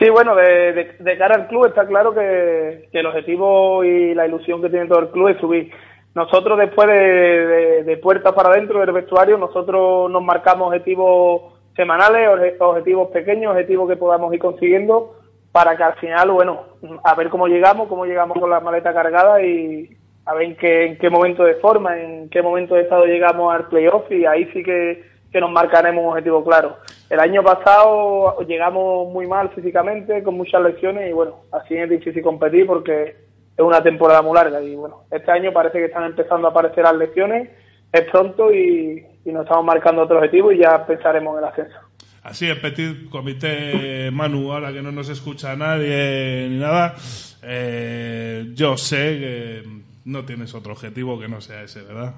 [0.00, 4.14] Sí, bueno, de, de- de cara al club está claro que, que el objetivo y
[4.14, 5.70] la ilusión que tiene todo el club es subir.
[6.14, 11.42] Nosotros después de, de, puertas para adentro del vestuario, nosotros nos marcamos objetivos
[11.76, 15.14] semanales, obje- objetivos pequeños, objetivos que podamos ir consiguiendo
[15.52, 16.60] para que al final, bueno,
[17.04, 19.88] a ver cómo llegamos, cómo llegamos con la maleta cargada y
[20.26, 23.54] a ver en qué, en qué momento de forma, en qué momento de estado llegamos
[23.54, 26.76] al playoff y ahí sí que, que nos marcaremos un objetivo claro.
[27.08, 32.22] El año pasado llegamos muy mal físicamente, con muchas lesiones y bueno, así es difícil
[32.22, 33.16] competir porque
[33.58, 36.84] es una temporada muy larga y bueno, este año parece que están empezando a aparecer
[36.84, 37.50] las lesiones,
[37.92, 41.78] es pronto y, y nos estamos marcando otro objetivo y ya pensaremos en el ascenso.
[42.22, 46.94] Así, el petit comité Manu, ahora que no nos escucha nadie ni nada,
[47.42, 49.62] eh, yo sé que
[50.04, 52.14] no tienes otro objetivo que no sea ese, ¿verdad?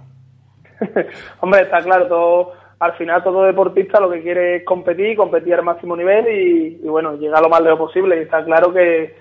[1.41, 5.65] Hombre, está claro, todo, al final todo deportista lo que quiere es competir, competir al
[5.65, 8.19] máximo nivel y, y, bueno, llegar lo más lejos posible.
[8.19, 9.15] Y está claro que,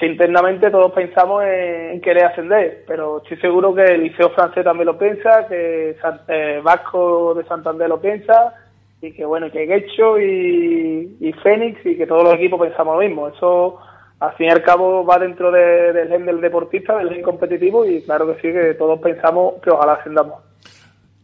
[0.00, 4.86] que internamente todos pensamos en, querer ascender, pero estoy seguro que el Liceo francés también
[4.86, 5.94] lo piensa, que
[6.28, 8.54] eh, Vasco de Santander lo piensa
[9.02, 13.02] y que bueno, que Guecho y, y Fénix y que todos los equipos pensamos lo
[13.06, 13.28] mismo.
[13.28, 13.78] Eso
[14.20, 17.84] al fin y al cabo va dentro de- del gen del deportista, del gen competitivo
[17.84, 20.42] y claro que sí, que todos pensamos que ojalá ascendamos.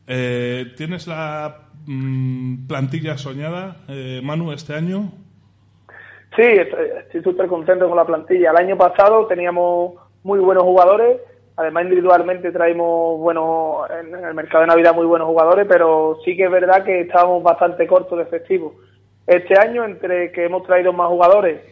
[0.06, 5.12] Eh, ¿Tienes la mm, plantilla soñada, eh, Manu, este año?
[6.36, 8.50] Sí, estoy estoy súper contento con la plantilla.
[8.50, 11.18] El año pasado teníamos muy buenos jugadores,
[11.56, 16.44] además individualmente traímos buenos, en el mercado de Navidad muy buenos jugadores, pero sí que
[16.44, 18.74] es verdad que estábamos bastante cortos de efectivo.
[19.26, 21.62] Este año, entre que hemos traído más jugadores,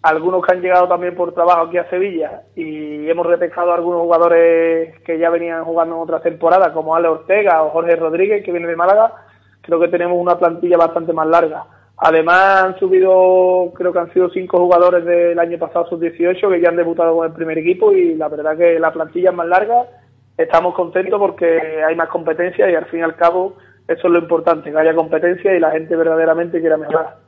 [0.00, 5.00] algunos que han llegado también por trabajo aquí a Sevilla y hemos repescado algunos jugadores
[5.00, 8.68] que ya venían jugando en otras temporadas, como Ale Ortega o Jorge Rodríguez, que viene
[8.68, 9.12] de Málaga,
[9.60, 11.66] creo que tenemos una plantilla bastante más larga.
[11.96, 16.68] Además han subido, creo que han sido cinco jugadores del año pasado sub-18 que ya
[16.68, 19.86] han debutado con el primer equipo y la verdad que la plantilla es más larga.
[20.36, 24.18] Estamos contentos porque hay más competencia y al fin y al cabo eso es lo
[24.18, 27.18] importante, que haya competencia y la gente verdaderamente quiera mejorar.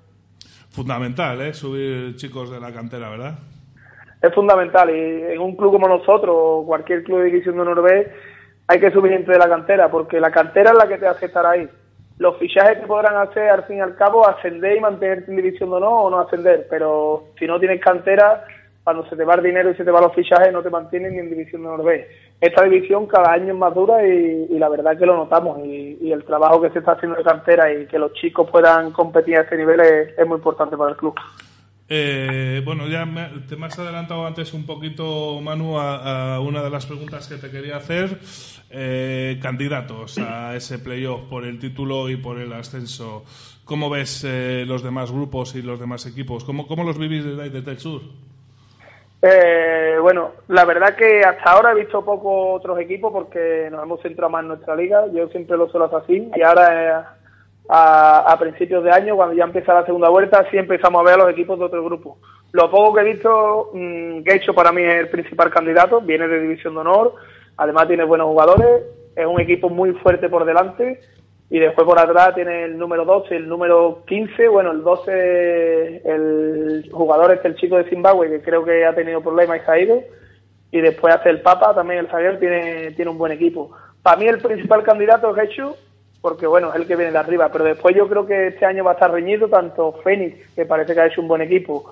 [0.70, 1.54] Fundamental, ¿eh?
[1.54, 3.34] Subir chicos de la cantera, ¿verdad?
[4.22, 8.12] es fundamental y en un club como nosotros o cualquier club de división de Norvé
[8.66, 11.26] hay que subir gente de la cantera porque la cantera es la que te hace
[11.26, 11.68] estar ahí.
[12.18, 15.68] Los fichajes te podrán hacer al fin y al cabo ascender y mantenerte en división
[15.70, 18.44] de honor o no ascender, pero si no tienes cantera,
[18.82, 21.12] cuando se te va el dinero y se te van los fichajes no te mantienes
[21.12, 22.08] ni en división de Norvé.
[22.40, 25.98] Esta división cada año es más dura y, y la verdad que lo notamos y,
[26.00, 29.36] y el trabajo que se está haciendo de cantera y que los chicos puedan competir
[29.38, 31.14] a este nivel es- es muy importante para el club.
[31.88, 36.70] Eh, bueno, ya me, te me has adelantado antes un poquito, Manu, a, una de
[36.70, 38.18] las preguntas que te quería hacer.
[38.68, 43.24] Eh, candidatos a ese playoff por el título y por el ascenso.
[43.64, 46.44] ¿Cómo ves eh, los demás grupos y los demás equipos?
[46.44, 48.02] ¿Cómo, cómo los vivís desde desde el sur?
[49.22, 54.00] Eh, bueno, la verdad que hasta ahora he visto poco otros equipos porque nos hemos
[54.00, 55.06] centrado más en nuestra liga.
[55.12, 56.30] Yo siempre lo suelo hacer así.
[56.36, 57.04] Y ahora, eh,
[57.68, 61.14] a, a principios de año, cuando ya empieza la segunda vuelta, sí empezamos a ver
[61.14, 62.18] a los equipos de otro grupo.
[62.52, 64.20] Lo poco que he visto, mmm,
[64.54, 66.00] para mí es el principal candidato.
[66.00, 67.14] Viene de División de Honor.
[67.56, 68.82] Además tiene buenos jugadores.
[69.14, 71.00] es un equipo muy fuerte por delante
[71.48, 76.88] y después por atrás tiene el número 12, el número 15, bueno, el 12, el
[76.92, 80.02] jugador este, el chico de Zimbabue, que creo que ha tenido problemas y ido,
[80.72, 83.70] y después hace el Papa, también el zaguero, tiene, tiene un buen equipo.
[84.02, 85.50] Para mí el principal candidato es
[86.26, 88.82] porque bueno, es el que viene de arriba, pero después yo creo que este año
[88.82, 91.84] va a estar reñido tanto Fénix, que parece que ha hecho un buen equipo,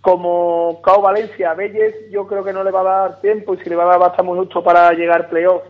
[0.00, 3.68] como Cao Valencia, Belles, yo creo que no le va a dar tiempo y si
[3.68, 5.64] le va a dar muy justo para llegar playoff.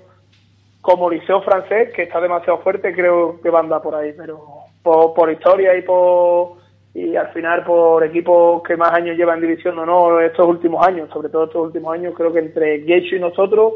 [0.82, 4.38] Como Liceo francés, que está demasiado fuerte, creo que va a andar por ahí, pero
[4.82, 6.58] por, historia y por
[6.92, 11.08] y al final por equipos que más años llevan división o no estos últimos años,
[11.08, 13.72] sobre todo estos últimos años, creo que entre Gecho y nosotros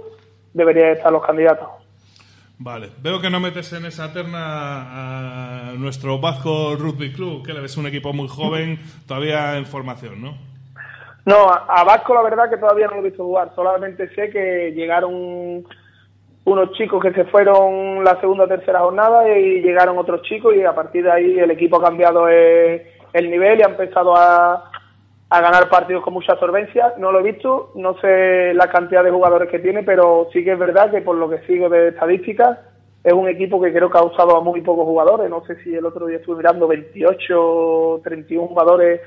[0.52, 1.87] deberían estar los candidatos.
[2.60, 7.76] Vale, veo que no metes en esa terna a nuestro Vasco Rugby Club, que es
[7.76, 10.36] un equipo muy joven, todavía en formación, ¿no?
[11.24, 14.72] No, a, Vasco la verdad que todavía no lo he visto jugar, solamente sé que
[14.74, 15.64] llegaron
[16.44, 20.64] unos chicos que se fueron la segunda o tercera jornada y llegaron otros chicos y
[20.64, 24.67] a partir de ahí el equipo ha cambiado el nivel y ha empezado a,
[25.30, 26.94] a ganar partidos con mucha solvencia.
[26.98, 30.52] No lo he visto, no sé la cantidad de jugadores que tiene, pero sí que
[30.52, 32.58] es verdad que por lo que sigo de estadísticas
[33.04, 35.30] es un equipo que creo que ha usado a muy pocos jugadores.
[35.30, 39.00] No sé si el otro día estuve mirando 28, 31 jugadores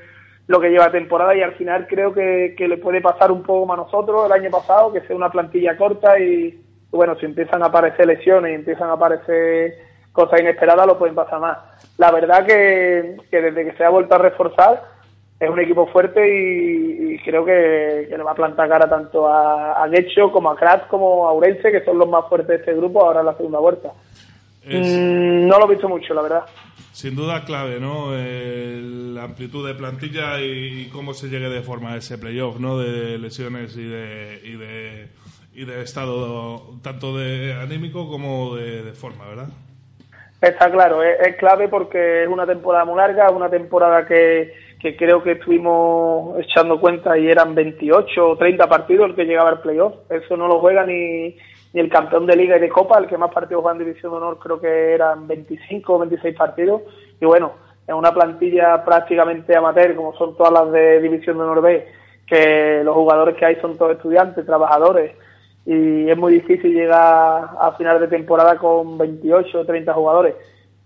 [0.48, 3.66] lo que lleva temporada y al final creo que, que le puede pasar un poco
[3.66, 7.62] más a nosotros el año pasado, que sea una plantilla corta y bueno, si empiezan
[7.62, 9.78] a aparecer lesiones y empiezan a aparecer
[10.12, 11.58] cosas inesperadas, lo pueden pasar más.
[11.96, 14.91] La verdad que, que desde que se ha vuelto a reforzar
[15.44, 19.26] es un equipo fuerte y, y creo que, que le va a plantar cara tanto
[19.26, 22.56] a, a Guecho como a Kratz como a Urense, que son los más fuertes de
[22.56, 23.92] este grupo ahora en la segunda vuelta.
[24.64, 26.44] Es, Mm, no lo he visto mucho, la verdad.
[26.92, 28.10] sin duda clave, ¿no?
[28.12, 28.80] Eh,
[29.14, 32.78] la amplitud de plantilla y, y cómo se llegue de forma a ese playoff, ¿no?
[32.78, 35.08] De lesiones y de, y de,
[35.54, 39.48] y de estado tanto de anímico como de, de forma, ¿verdad?
[40.40, 44.52] Está claro, es, es clave porque es una temporada muy larga, es una temporada que,
[44.82, 49.50] que creo que estuvimos echando cuenta y eran 28 o 30 partidos el que llegaba
[49.50, 49.94] al playoff.
[50.10, 51.36] Eso no lo juega ni,
[51.72, 54.10] ni el campeón de liga y de copa, el que más partidos juega en división
[54.10, 56.82] de honor creo que eran 25 o 26 partidos.
[57.20, 57.52] Y bueno,
[57.86, 61.86] es una plantilla prácticamente amateur, como son todas las de división de honor B,
[62.26, 65.12] que los jugadores que hay son todos estudiantes, trabajadores,
[65.64, 70.34] y es muy difícil llegar a final de temporada con 28 o 30 jugadores.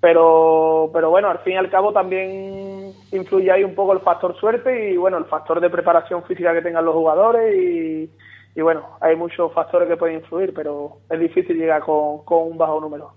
[0.07, 4.39] Pero, pero bueno, al fin y al cabo también influye ahí un poco el factor
[4.39, 8.09] suerte y bueno, el factor de preparación física que tengan los jugadores y,
[8.55, 12.57] y bueno, hay muchos factores que pueden influir, pero es difícil llegar con, con un
[12.57, 13.15] bajo número.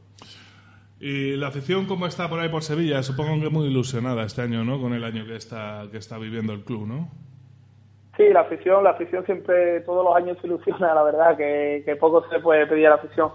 [1.00, 3.04] Y la afición, ¿cómo está por ahí por Sevilla?
[3.04, 4.82] Supongo que muy ilusionada este año, ¿no?
[4.82, 7.08] Con el año que está, que está viviendo el club, ¿no?
[8.18, 11.96] Sí, la afición, la afición siempre, todos los años se ilusiona, la verdad, que, que
[11.98, 13.30] poco se puede pedir a la afición.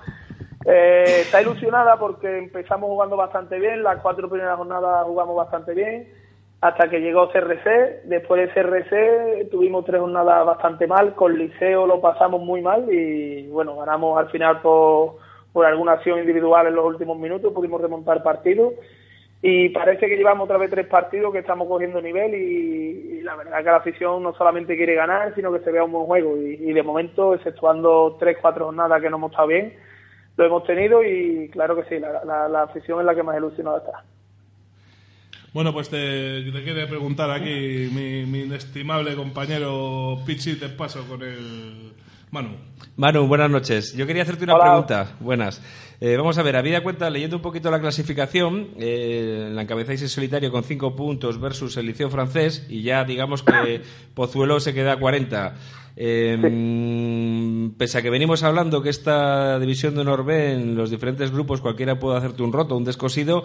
[0.66, 6.08] Eh, está ilusionada porque empezamos jugando bastante bien, las cuatro primeras jornadas jugamos bastante bien,
[6.62, 12.00] hasta que llegó CRC, después de CRC tuvimos tres jornadas bastante mal, con Liceo lo
[12.00, 15.16] pasamos muy mal y bueno, ganamos al final por,
[15.52, 18.72] por alguna acción individual en los últimos minutos, pudimos remontar partidos
[19.46, 23.58] y parece que llevamos otra vez tres partidos que estamos cogiendo nivel y, la verdad
[23.58, 26.38] que la afición no solamente quiere ganar, sino que se vea un buen juego.
[26.38, 29.74] Y, y de momento, exceptuando tres, cuatro jornadas que no hemos estado bien,
[30.36, 33.36] lo hemos tenido y claro que sí, la, la, la afición es la que más
[33.36, 34.04] ilusionada está.
[35.52, 41.22] Bueno, pues te, te quiere preguntar aquí mi, mi inestimable compañero Pichi, te paso con
[41.22, 41.92] el
[42.32, 42.56] Manu.
[42.96, 43.94] Manu, buenas noches.
[43.94, 44.64] Yo quería hacerte una Hola.
[44.64, 45.12] pregunta.
[45.20, 45.62] Buenas.
[46.00, 50.08] Eh, vamos a ver, habida cuenta, leyendo un poquito la clasificación, eh, la encabezáis en
[50.08, 53.82] solitario con 5 puntos versus el Liceo francés y ya digamos que
[54.14, 55.54] Pozuelo se queda a 40.
[55.96, 57.44] Eh, mm,
[57.76, 61.60] Pese a que venimos hablando que esta división de honor B en los diferentes grupos
[61.60, 63.42] cualquiera puede hacerte un roto, un descosido,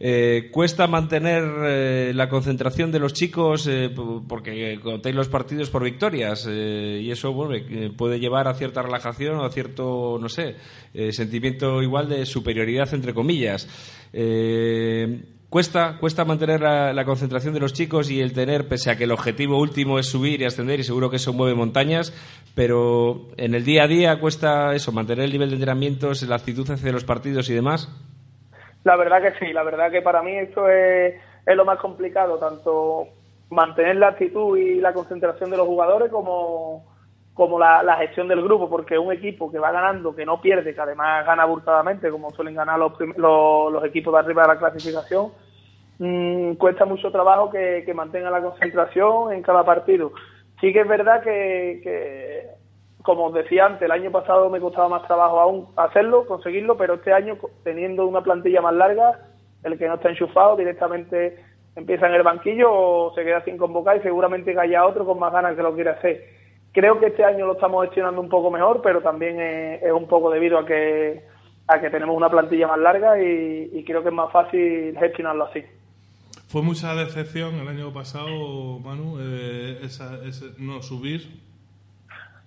[0.00, 3.90] eh, cuesta mantener eh, la concentración de los chicos eh,
[4.28, 7.54] porque contáis los partidos por victorias y eso bueno,
[7.96, 10.56] puede llevar a cierta relajación o a cierto, no sé,
[11.10, 13.68] sentimiento igual de superioridad entre comillas.
[14.12, 19.04] Eh, Cuesta, cuesta mantener la, concentración de los chicos y el tener, pese a que
[19.04, 22.12] el objetivo último es subir y ascender, y seguro que eso mueve montañas,
[22.54, 26.70] pero en el día a día cuesta eso, mantener el nivel de entrenamientos, la actitud
[26.70, 27.88] hacia los partidos y demás.
[28.84, 31.14] La verdad que sí, la verdad que para mí esto es,
[31.46, 33.06] es lo más complicado, tanto
[33.48, 36.84] mantener la actitud y la concentración de los jugadores como,
[37.32, 40.74] como la, la gestión del grupo, porque un equipo que va ganando, que no pierde,
[40.74, 44.58] que además gana abultadamente, como suelen ganar los, los, los equipos de arriba de la
[44.58, 45.32] clasificación,
[45.98, 50.12] mm, cuesta mucho trabajo que, que mantenga la concentración en cada partido.
[50.60, 52.46] Sí que es verdad que, que
[53.02, 56.94] como os decía antes, el año pasado me costaba más trabajo aún hacerlo, conseguirlo, pero
[56.94, 59.20] este año, teniendo una plantilla más larga,
[59.62, 61.36] el que no está enchufado directamente
[61.74, 65.18] empieza en el banquillo o se queda sin convocar y seguramente que haya otro con
[65.18, 66.24] más ganas que lo quiere hacer.
[66.72, 70.06] Creo que este año lo estamos gestionando un poco mejor, pero también es, es un
[70.06, 71.22] poco debido a que
[71.68, 75.44] a que tenemos una plantilla más larga y, y creo que es más fácil gestionarlo
[75.44, 75.62] así.
[76.48, 79.86] Fue mucha decepción el año pasado, Manu, eh,
[80.56, 81.28] no subir.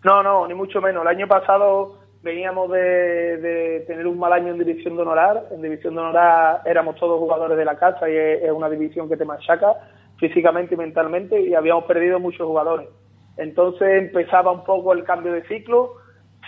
[0.04, 1.04] No, no, ni mucho menos.
[1.04, 5.44] El año pasado veníamos de, tener un mal año en División de Honorar.
[5.52, 9.18] En División de Honorar éramos todos jugadores de la casa y es, una división que
[9.18, 9.76] te machaca
[10.18, 12.90] físicamente y mentalmente y habíamos perdido muchos jugadores.
[13.38, 15.98] Entonces empezaba un poco el cambio de ciclo.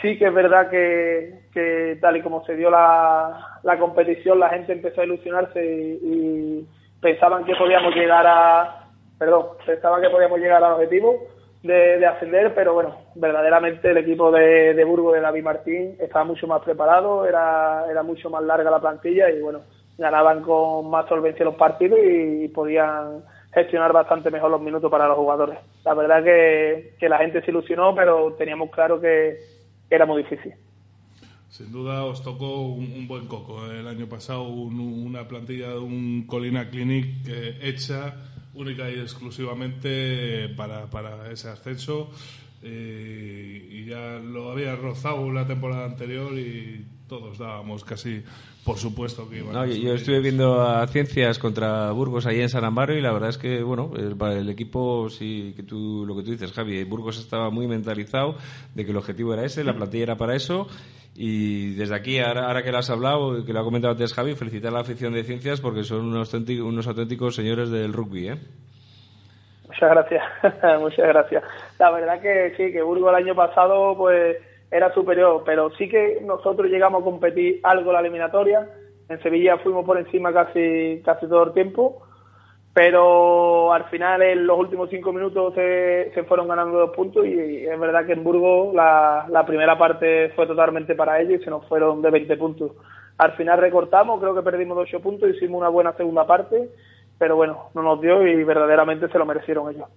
[0.01, 5.01] Sí que es verdad que, tal y como se dio la, competición, la gente empezó
[5.01, 6.67] a ilusionarse y
[7.03, 8.87] pensaban que podíamos llegar a,
[9.19, 11.27] perdón, pensaban que podíamos llegar al objetivo
[11.61, 16.25] de, de ascender, pero bueno, verdaderamente el equipo de, de Burgos de David Martín estaba
[16.25, 19.61] mucho más preparado, era, era mucho más larga la plantilla y bueno,
[19.97, 23.23] ganaban con más solvencia los partidos y, podían
[23.53, 25.59] gestionar bastante mejor los minutos para los jugadores.
[25.85, 29.37] La verdad que, que la gente se ilusionó, pero teníamos claro que
[29.89, 30.53] era muy difícil.
[31.53, 33.69] Sin duda os tocó un, un buen coco.
[33.69, 38.15] El año pasado un- una plantilla de un Colina Clinic eh, hecha
[38.55, 42.09] única y exclusivamente para, para ese ascenso.
[42.65, 48.23] eh, y ya lo había rozado la temporada anterior y todos dábamos casi
[48.63, 52.39] por supuesto que iban No, a yo, yo estuve viendo a Ciencias contra Burgos ahí
[52.39, 55.63] en San Amaro y la verdad es que, bueno, el, para el equipo, sí, que
[55.63, 58.37] tú, lo que tú dices, Javi, Burgos estaba muy mentalizado
[58.73, 60.67] de que el objetivo era ese, la plantilla era para eso
[61.15, 64.33] y desde aquí, ahora, ahora que lo has hablado, que lo ha comentado antes Javi,
[64.33, 68.29] felicitar a la afición de Ciencias porque son unos auténticos, unos auténticos señores del rugby,
[68.29, 68.35] ¿eh?
[69.67, 70.23] Muchas gracias,
[70.79, 71.43] muchas gracias.
[71.79, 74.37] La verdad que sí, que Burgos el año pasado pues
[74.71, 78.67] era superior, pero sí que nosotros llegamos a competir algo la eliminatoria.
[79.07, 82.01] En Sevilla fuimos por encima casi casi todo el tiempo,
[82.73, 87.65] pero al final en los últimos cinco minutos se, se fueron ganando dos puntos y
[87.67, 91.51] es verdad que en Burgos la, la primera parte fue totalmente para ellos y se
[91.51, 92.71] nos fueron de 20 puntos.
[93.17, 96.69] Al final recortamos, creo que perdimos ocho puntos, hicimos una buena segunda parte,
[97.19, 99.87] pero bueno, no nos dio y verdaderamente se lo merecieron ellos.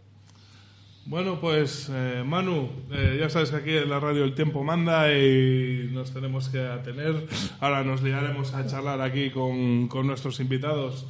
[1.09, 5.13] Bueno, pues eh, Manu, eh, ya sabes que aquí en la radio el tiempo manda
[5.13, 7.15] y nos tenemos que atener.
[7.61, 11.07] Ahora nos liaremos a charlar aquí con, con nuestros invitados,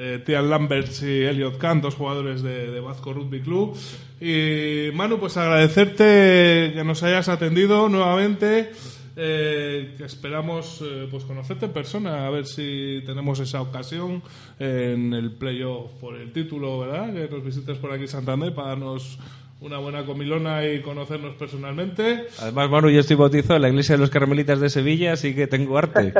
[0.00, 3.76] eh, Tian Lamberts y Elliot Kant, dos jugadores de, de Vasco Rugby Club.
[4.20, 8.70] Y Manu, pues agradecerte que nos hayas atendido nuevamente.
[9.16, 14.22] eh, esperamos eh, pues conocerte en persona, a ver si tenemos esa ocasión
[14.58, 17.12] en el playoff por el título, ¿verdad?
[17.12, 19.18] Que nos visites por aquí Santander para darnos
[19.60, 22.26] una buena comilona y conocernos personalmente.
[22.40, 25.46] Además, Manu, yo estoy bautizado en la iglesia de los Carmelitas de Sevilla, así que
[25.46, 26.14] tengo arte.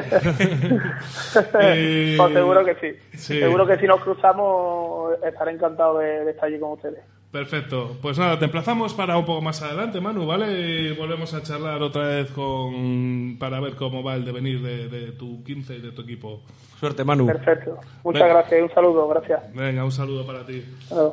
[1.75, 2.99] Y- Pues seguro que sí.
[3.17, 3.39] Sí.
[3.41, 7.01] Seguro que si nos cruzamos estaré encantado de, de estar allí con ustedes.
[7.31, 7.97] Perfecto.
[8.03, 10.51] Pues nada, te emplazamos para un poco más adelante, Manu, ¿vale?
[10.51, 15.13] Y volvemos a charlar otra vez con para ver cómo va el devenir de, de
[15.13, 16.43] tu 15 y de tu equipo.
[16.81, 17.27] Suerte, Manu.
[17.27, 17.79] Perfecto.
[18.03, 18.35] Muchas Venga.
[18.35, 19.07] gracias y un saludo.
[19.09, 19.55] Gracias.
[19.55, 20.65] Venga, un saludo para ti.
[20.91, 21.13] Adiós.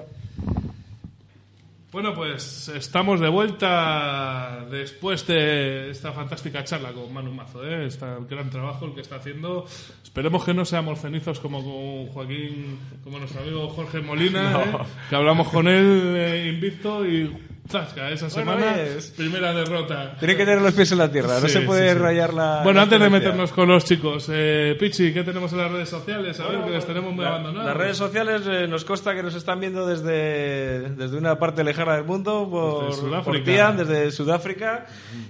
[1.90, 7.88] Bueno, pues estamos de vuelta después de esta fantástica charla con Manu Mazo, ¿eh?
[7.88, 9.66] Este gran trabajo el que está haciendo.
[10.04, 14.78] Esperemos que no seamos cenizos como con Joaquín, como nuestro amigo Jorge Molina, ¿eh?
[15.10, 17.34] que hablamos con él eh, invicto y
[17.70, 20.16] zasca, esa Bueno, semana, es- primera derrota.
[20.20, 22.02] Tiene que tener los pies en la tierra, no Sí, se puede sí, sí.
[22.02, 22.62] rayar la.
[22.64, 25.90] Bueno, la antes de meternos con los chicos, eh, Pichi, ¿qué tenemos en las redes
[25.90, 26.40] sociales?
[26.40, 27.66] A ver, que les tenemos muy La- abandonados.
[27.68, 31.96] Las redes sociales eh, nos consta que nos están viendo desde, desde una parte lejana
[31.96, 33.24] del mundo, por, Desde Sudáfrica.
[33.24, 34.86] por Tian, desde Sudáfrica.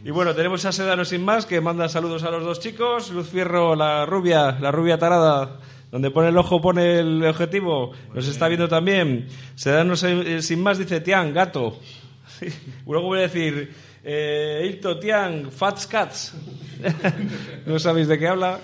[0.05, 3.11] Y bueno, tenemos a Sedano sin más, que manda saludos a los dos chicos.
[3.11, 5.57] Luz Fierro, la rubia, la rubia tarada,
[5.91, 7.91] donde pone el ojo pone el objetivo.
[8.13, 9.27] Nos está viendo también.
[9.55, 11.79] Sedano sin sin más dice Tian, gato.
[12.85, 13.87] Luego voy a decir...
[14.09, 16.33] Eh, Ilto Tian, Fats Cats.
[17.65, 18.57] no sabéis de qué habla.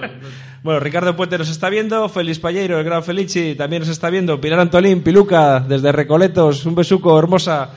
[0.62, 4.40] bueno, Ricardo Puente nos está viendo, Félix Palleiro, el gran Felici, también nos está viendo,
[4.40, 7.68] Pilar Antolín, Piluca, desde Recoletos, un besuco, hermosa.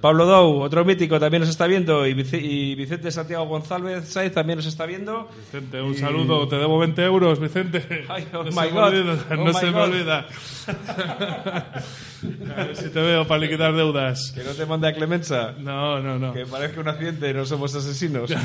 [0.00, 4.32] Pablo Dou, otro mítico, también nos está viendo, y, Vic- y Vicente Santiago González Saiz
[4.32, 5.28] también nos está viendo.
[5.36, 8.04] Vicente, un saludo, te debo 20 euros, Vicente.
[8.08, 8.82] Ay, oh no my se me God.
[8.88, 10.26] olvida, Oh no my se me olvida.
[12.56, 14.32] A ver si te veo para liquidar deudas.
[14.32, 16.32] Que no te mande a Clemenza, No, no, no.
[16.32, 18.30] que parezca un accidente, no somos asesinos.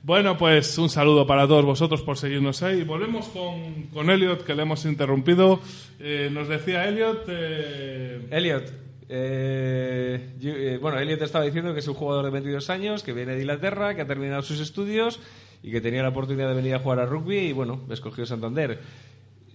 [0.00, 2.82] Bueno, pues un saludo para todos vosotros por seguirnos ahí.
[2.84, 5.60] Volvemos con, con Elliot, que le hemos interrumpido.
[5.98, 7.24] Eh, nos decía Elliot.
[7.28, 8.62] eh, Elliot,
[9.08, 13.12] Eh, yo- eh, bueno, Elliot estaba diciendo que es un jugador de 22 años, que
[13.12, 15.18] viene de Inglaterra, que ha terminado sus estudios
[15.62, 18.78] y que tenía la oportunidad de venir a jugar a rugby y bueno, escogió Santander.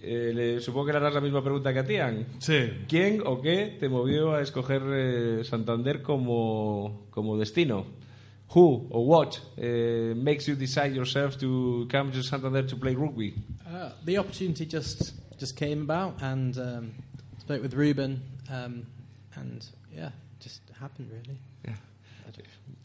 [0.02, 2.26] Eh, le- supongo que le harás la misma pregunta que a Tian.
[2.38, 2.70] Sí.
[2.88, 7.86] ¿Quién o qué te movió a escoger eh, Santander como, como destino?
[8.54, 13.34] Who or what eh, makes you decide yourself to come to Santander to play rugby?
[13.66, 16.92] Uh, the opportunity just just came about, and um,
[17.40, 18.84] spoke with Ruben, um,
[19.36, 19.62] and
[19.94, 20.10] yeah,
[20.42, 21.38] just happened really.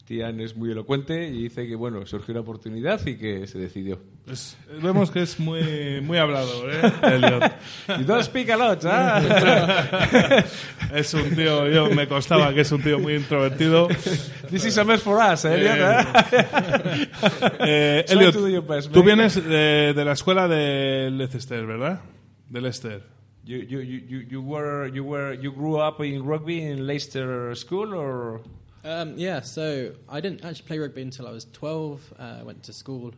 [0.04, 4.00] Tian es muy elocuente y dice que bueno, surgió la oportunidad y que se decidió.
[4.26, 6.92] Es- vemos que es muy, muy hablador, ¿eh?
[7.02, 7.52] Elliot.
[8.00, 9.22] You don't speak a lot, ¿ah?
[10.94, 13.86] Es un tío, yo me costaba que es un tío muy introvertido.
[14.50, 17.08] This is a mess for us, eh, Elliot, ¿eh?
[17.60, 22.00] Eh, Try Elliot, best, tú vienes de, de la escuela de Leicester, ¿verdad?
[22.48, 23.19] De Leicester.
[23.44, 27.94] You, you, you, you, were you were you grew up in rugby in Leicester School
[27.94, 28.42] or
[28.84, 32.14] Um, yeah, so I didn't actually play rugby until I was 12.
[32.18, 33.12] Uh, I went to school,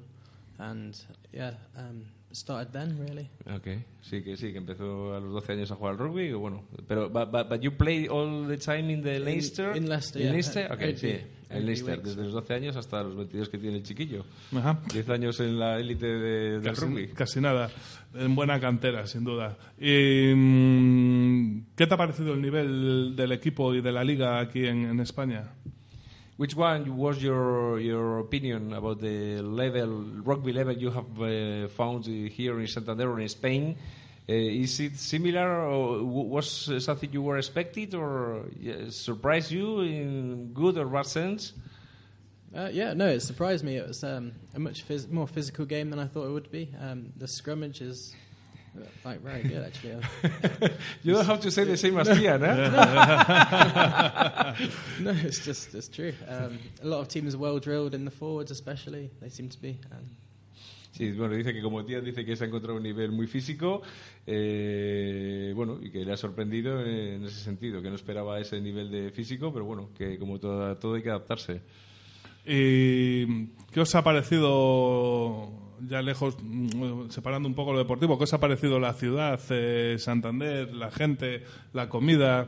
[0.58, 0.98] and
[1.32, 3.28] yeah, um, started then really.
[3.56, 6.64] Okay, sí que sí que empezó a los 12 años a jugar al rugby, bueno,
[6.86, 10.26] pero but, but, but you play all the time in the Leicester in Leicester, in
[10.26, 10.32] yeah.
[10.32, 11.16] Leicester, okay, sí,
[11.50, 14.24] en Leicester desde los 12 años hasta los 22 que tiene el chiquillo.
[14.54, 14.80] Ajá.
[14.92, 17.08] 10 años en la élite de, del Casi, rugby.
[17.08, 17.70] casi nada.
[18.14, 19.56] En buena cantera, sin duda.
[19.78, 24.66] Y, mm, ¿Qué te ha parecido el nivel del equipo y de la liga aquí
[24.66, 25.52] en, en España?
[26.36, 32.06] Which one was your your opinion about the level rugby level you have uh, found
[32.06, 33.76] here in Santander or in Spain?
[34.28, 38.44] Uh, is it similar, or was something you were expected, or
[38.88, 41.52] surprised you in good or bad sense?
[42.54, 43.76] Uh, yeah, no, it surprised me.
[43.76, 46.70] It was um, a much phys- more physical game than I thought it would be.
[46.80, 48.14] Um, the scrummage is
[49.04, 49.96] like very good actually.
[51.02, 52.54] You don't have to say the same as Tian, eh?
[55.00, 56.12] no, it's just it's true.
[56.28, 59.60] Um, a lot of teams are well drilled in the forwards, especially they seem to
[59.60, 59.78] be.
[59.90, 60.16] Um,
[60.92, 63.80] Sí, bueno, dice que como tía dice que se ha encontrado un nivel muy físico,
[64.26, 68.90] eh, bueno, y que le ha sorprendido en ese sentido, que no esperaba ese nivel
[68.90, 71.62] de físico, pero bueno, que como todo, todo hay que adaptarse.
[72.44, 75.50] ¿Y qué os ha parecido,
[75.88, 79.96] ya lejos, mm, separando un poco lo deportivo, qué os ha parecido la ciudad, eh,
[79.98, 82.46] Santander, la gente, la comida?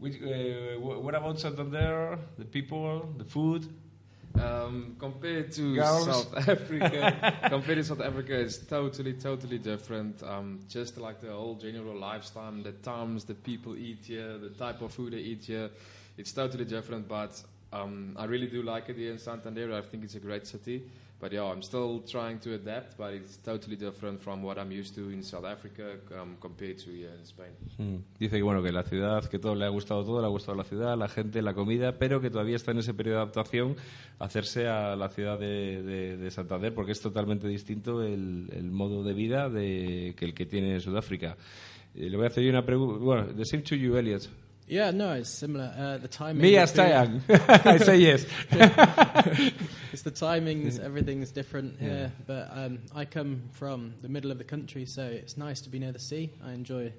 [0.00, 3.66] Which, uh, wh- what about Santander, the people, the food?
[4.34, 6.04] Um, compared to Girls.
[6.06, 10.20] South Africa, compared to South Africa, it's totally, totally different.
[10.24, 14.82] Um, just like the whole general lifestyle, the times the people eat here, the type
[14.82, 15.70] of food they eat here,
[16.18, 17.06] it's totally different.
[17.06, 17.40] But
[17.72, 19.72] um, I really do like it here in Santander.
[19.72, 20.82] I think it's a great city.
[21.24, 24.94] But yeah, I'm still trying to adapt, but it's totally different from what I'm used
[24.96, 27.48] to in South Africa um, compared to in Spain.
[27.78, 27.96] Mm.
[28.18, 30.54] Dice que bueno, que la ciudad, que todo le ha gustado todo, le ha gustado
[30.58, 33.74] la ciudad, la gente, la comida, pero que todavía está en ese periodo de adaptación
[34.18, 39.02] hacerse a la ciudad de, de- de Santander, porque es totalmente distinto el, el modo
[39.02, 41.38] de vida de, que el que tiene en Sudáfrica.
[41.94, 43.02] Eh, le voy a hacer una pregunta.
[43.02, 44.28] Bueno, the same to you, Elliot.
[44.66, 45.72] Yeah, no, it's similar.
[45.76, 46.42] Uh, the timing.
[46.42, 46.78] Me as.
[46.78, 48.26] I say yes.
[49.92, 52.10] It's the timings, everything's different here.
[52.26, 55.78] But um, I come from the middle of the country, so it's nice to be
[55.78, 56.32] near the sea.
[56.44, 56.92] I enjoy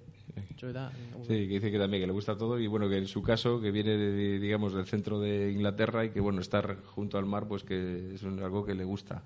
[0.50, 0.92] enjoy that.
[1.28, 3.60] Sí, que dice que también que le gusta todo y bueno, que en su caso,
[3.60, 7.48] que viene de, digamos del centro de Inglaterra y que bueno, estar junto al mar,
[7.48, 9.24] pues que es algo que le gusta.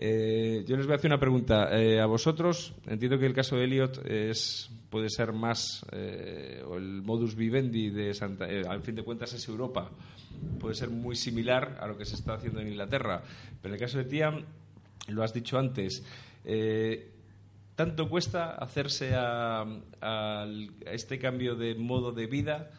[0.00, 1.76] Eh, yo les voy a hacer una pregunta.
[1.76, 6.76] Eh, a vosotros, entiendo que el caso de Elliot es, puede ser más, eh, o
[6.76, 9.90] el modus vivendi de Santa, eh, al fin de cuentas es Europa,
[10.60, 13.22] puede ser muy similar a lo que se está haciendo en Inglaterra.
[13.60, 14.44] Pero en el caso de Tiam,
[15.08, 16.04] lo has dicho antes,
[16.44, 17.14] eh,
[17.74, 19.64] ¿Tanto cuesta hacerse a,
[20.00, 20.46] a
[20.90, 22.72] este cambio de modo de vida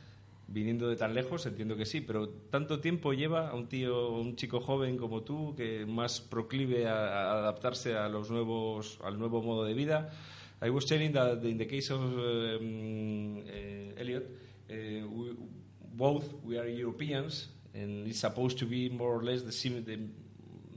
[0.52, 1.46] viniendo de tan lejos?
[1.46, 5.56] Entiendo que sí, pero ¿tanto tiempo lleva a un tío, un chico joven como tú,
[5.56, 10.12] que más proclive a, a adaptarse a los nuevos, al nuevo modo de vida?
[10.62, 14.30] I was telling that in the case of um, uh, Elliot,
[14.70, 15.38] uh, we,
[15.94, 19.98] both we are Europeans, and it's supposed to be more or less the, sim- the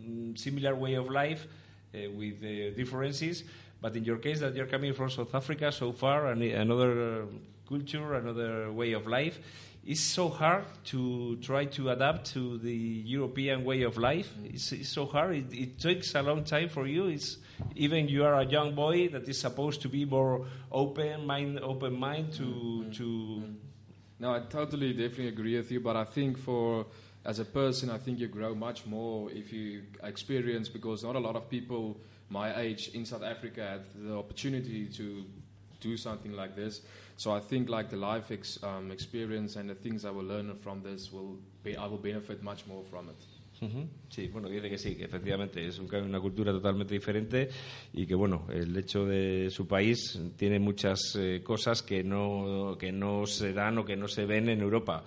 [0.00, 1.48] mm, similar way of life
[1.94, 3.42] uh, with uh, differences.
[3.80, 7.26] But in your case, that you're coming from South Africa so far, and another uh,
[7.72, 9.38] culture, another way of life,
[9.84, 12.76] it's so hard to try to adapt to the
[13.16, 14.28] European way of life.
[14.34, 14.54] Mm-hmm.
[14.54, 15.34] It's, it's so hard.
[15.36, 17.06] It, it takes a long time for you.
[17.06, 17.38] It's
[17.74, 21.98] even you are a young boy that is supposed to be more open mind, open
[21.98, 22.90] mind to mm-hmm.
[22.90, 23.04] to.
[23.04, 23.52] Mm-hmm.
[24.20, 25.80] No, I totally, definitely agree with you.
[25.80, 26.86] But I think for
[27.24, 31.20] as a person, I think you grow much more if you experience because not a
[31.28, 31.96] lot of people
[32.28, 35.24] my age in South Africa had the opportunity to
[35.82, 36.80] do something like this.
[37.22, 40.56] So I think like the life ex, um, experience and the things I will learn
[40.58, 43.16] from this will be, I will benefit much more from it.
[43.62, 43.86] Ujú.
[44.10, 47.48] Sí, bueno, dice que sí, que efectivamente es un- una cultura totalmente diferente
[47.92, 52.90] y que, bueno, el hecho de su país tiene muchas eh, cosas que no, que
[52.90, 55.04] no se dan o que no se ven en Europa.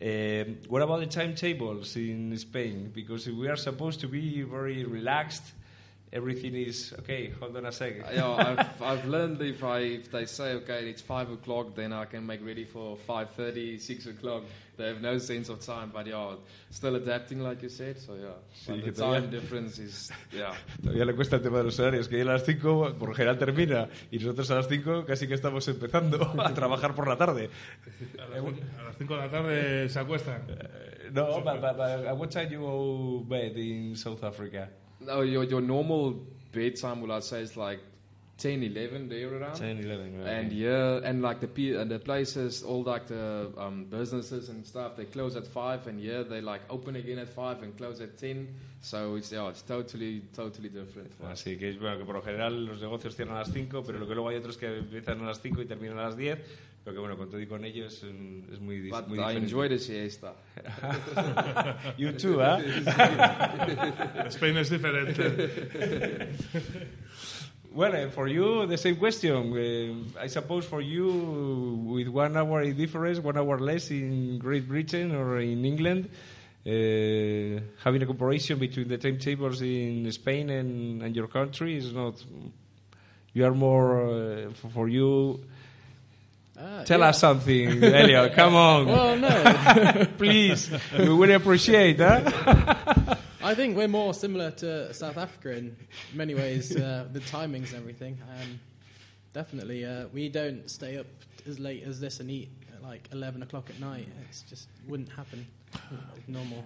[0.00, 2.92] Eh, what about the timetables in Spain?
[2.94, 5.54] Because we are supposed to be very relaxed.
[6.10, 7.30] Everything is okay.
[7.38, 8.02] Hold on a second.
[8.04, 11.92] Uh, yeah, I've, I've learned if I if they say okay it's five o'clock, then
[11.92, 14.44] I can make ready for five thirty, six o'clock.
[14.78, 16.36] They have no sense of time, but yeah,
[16.70, 17.98] still adapting like you said.
[17.98, 18.28] So yeah,
[18.66, 20.54] but que the todavía- time difference is yeah.
[20.82, 23.88] Todavía le cuesta el tema de los horarios, que a las 5 por general termina
[24.10, 27.50] y nosotros a las 5 casi que estamos empezando a trabajar por la tarde.
[28.18, 30.42] A las, a las 5 de la tarde se acuestan.
[31.12, 34.70] No, but, but, but at what time you go bed in South Africa?
[35.08, 36.14] No, your your normal
[36.52, 37.80] bedtime, will I say, is like
[38.38, 39.56] 10, 11 there around.
[39.56, 40.18] 10, 11.
[40.20, 40.28] right.
[40.28, 44.64] And yeah, and like the pe- and the places, all like the um, businesses and
[44.64, 48.00] stuff, they close at five, and yeah, they like open again at five and close
[48.00, 48.46] at ten.
[48.80, 51.10] So it's yeah, it's totally totally different.
[51.22, 53.98] Así que es bueno que por lo general los negocios cierran a las 5, pero
[53.98, 56.38] lo que luego hay otros que empiezan a las 5 y terminan a las 10,
[56.84, 59.18] pero que bueno, con todo y con ello es, un- es muy, dis- But muy
[59.18, 59.44] I diferente.
[59.46, 60.34] enjoy the siesta.
[61.98, 62.62] you too, ¿eh?
[64.30, 66.28] Spain es diferente.
[67.70, 69.52] Well, uh, for you, the same question.
[69.52, 75.14] Uh, I suppose for you, with one hour difference, one hour less in Great Britain
[75.14, 76.08] or in England,
[76.66, 82.14] uh, having a comparison between the timetables in Spain and, and your country is not.
[83.34, 84.02] You are more
[84.48, 85.44] uh, for, for you.
[86.58, 87.08] Uh, Tell yeah.
[87.08, 88.32] us something, Elliot.
[88.34, 90.06] Come on, Well, no.
[90.18, 90.70] please.
[90.98, 93.18] We will appreciate that.
[93.42, 95.76] I think we're more similar to South Africa in
[96.14, 98.18] many ways, uh, the timings and everything.
[98.28, 98.58] Um,
[99.32, 101.06] definitely, uh, we don't stay up
[101.46, 104.08] as late as this and eat at like 11 o'clock at night.
[104.28, 105.46] It's just wouldn't happen
[106.26, 106.64] normal.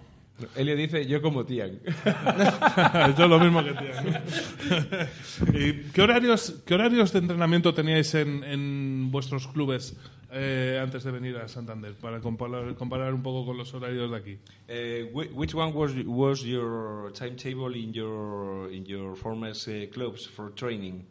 [0.57, 1.79] Elliot dice yo como Tian.
[3.19, 4.03] Yo lo mismo que tía.
[4.03, 5.59] ¿no?
[5.59, 9.95] ¿Y qué horarios, qué horarios de entrenamiento teníais en, en vuestros clubes
[10.31, 11.95] eh, antes de venir a Santander?
[11.95, 14.39] Para comparar, comparar un poco con los horarios de aquí.
[14.69, 20.27] Uh, whi- which one was was your timetable in your in your former uh, clubs
[20.27, 21.05] for training?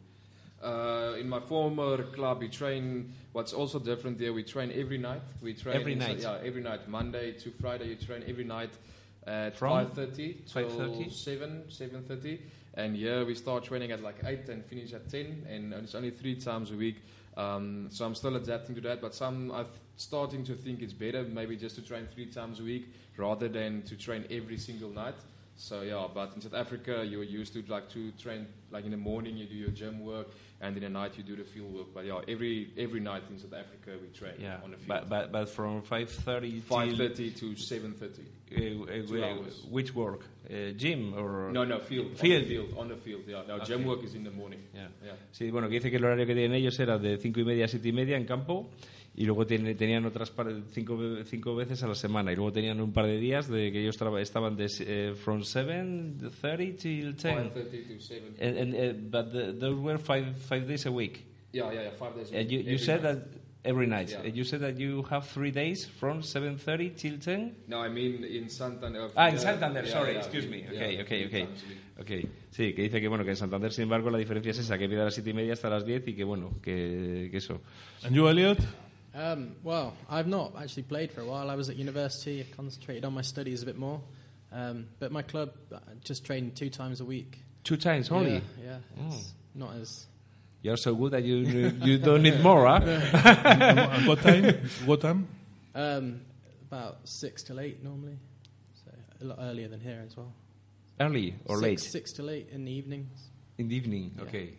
[0.62, 3.12] Uh, in my former club, we train.
[3.32, 5.22] What's also different there, we train every night.
[5.42, 6.20] We train Every night?
[6.20, 7.88] Yeah, every night, Monday to Friday.
[7.88, 8.70] You train every night
[9.26, 9.70] at From?
[9.70, 11.12] five thirty till 5:30?
[11.12, 12.40] seven, seven thirty.
[12.74, 15.46] And yeah, we start training at like eight and finish at ten.
[15.48, 16.96] And it's only three times a week.
[17.36, 19.66] Um, so I'm still adapting to that, but some I'm
[19.96, 23.82] starting to think it's better maybe just to train three times a week rather than
[23.82, 25.14] to train every single night.
[25.56, 28.96] So yeah, but in South Africa you're used to like to train like in the
[28.96, 30.28] morning you do your gym work
[30.62, 31.88] and in the night you do the field work.
[31.92, 34.88] But yeah, every every night in South Africa we train Yeah, on the field.
[34.88, 38.22] but but, but from five thirty Five thirty to seven thirty.
[38.54, 39.34] Uh, uh,
[39.70, 40.20] which work?
[40.48, 42.16] Uh, gym or No, no, field.
[42.18, 42.42] Field.
[42.42, 42.74] On the field.
[42.78, 43.22] On the field.
[43.26, 43.42] Yeah.
[43.48, 44.60] No, gym work is in the morning.
[44.74, 44.88] Yeah.
[45.02, 45.12] Yeah.
[45.32, 47.64] Sí, bueno, que dice que el horario que tienen ellos era de cinco y media
[47.64, 48.70] a siete y media en campo
[49.14, 52.80] y luego tiene- tenían otras par- cinco, cinco veces a la semana y luego tenían
[52.80, 57.34] un par de días de que ellos traba- estaban de eh, from 7.30 till 10
[57.34, 58.34] Five thirty to seven.
[58.40, 61.90] and, and uh, but the, those were five five days a week Yeah, yeah, yeah.
[61.98, 62.32] Five days.
[62.32, 63.14] a and week, you, you every said night.
[63.20, 64.22] that every night Yeah.
[64.24, 68.24] And you said that you have three days from 7.30 till 10 No, I mean
[68.24, 69.10] in Santander.
[69.14, 70.60] Ah, en yeah, Santander, yeah, sorry, yeah, excuse me.
[70.62, 71.46] yeah, Okay, okay, okay.
[72.00, 72.26] Okay.
[72.50, 74.84] Sí, que dice que bueno que en Santander, sin embargo, la diferencia es esa, que
[74.84, 77.60] empieza a las siete y media hasta las 10 y que bueno, que, que eso.
[78.02, 78.58] And you, Elliot?
[79.14, 81.50] Um, well, I've not actually played for a while.
[81.50, 82.40] I was at university.
[82.40, 84.00] I concentrated on my studies a bit more.
[84.50, 87.38] Um, but my club uh, just trained two times a week.
[87.64, 88.42] Two times only.
[88.62, 89.06] Yeah, yeah.
[89.08, 90.06] It's not as.
[90.62, 91.36] You're so good that you
[91.82, 92.80] you don't need more, huh?
[92.84, 94.54] And what time?
[94.84, 95.28] What time?
[95.74, 96.20] Um,
[96.70, 98.18] about six till eight normally.
[98.84, 98.90] So
[99.20, 100.32] a lot earlier than here as well.
[101.00, 101.80] Early or six, late?
[101.80, 103.28] Six till eight in the evenings.
[103.58, 104.22] In the evening, Yeah.
[104.24, 104.38] okay.
[104.38, 104.52] Okay.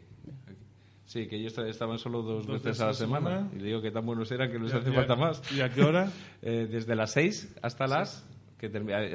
[1.13, 3.29] Sí, que ellos estaban solo dos, Dos veces veces a la semana.
[3.29, 3.49] semana.
[3.53, 5.15] Y le digo que tan buenos eran que no les ¿Y a- hace a- falta
[5.15, 5.41] más.
[5.53, 6.11] ¿Y a qué hora?
[6.41, 8.25] Eh, desde las 6 hasta las...
[8.57, 8.65] Que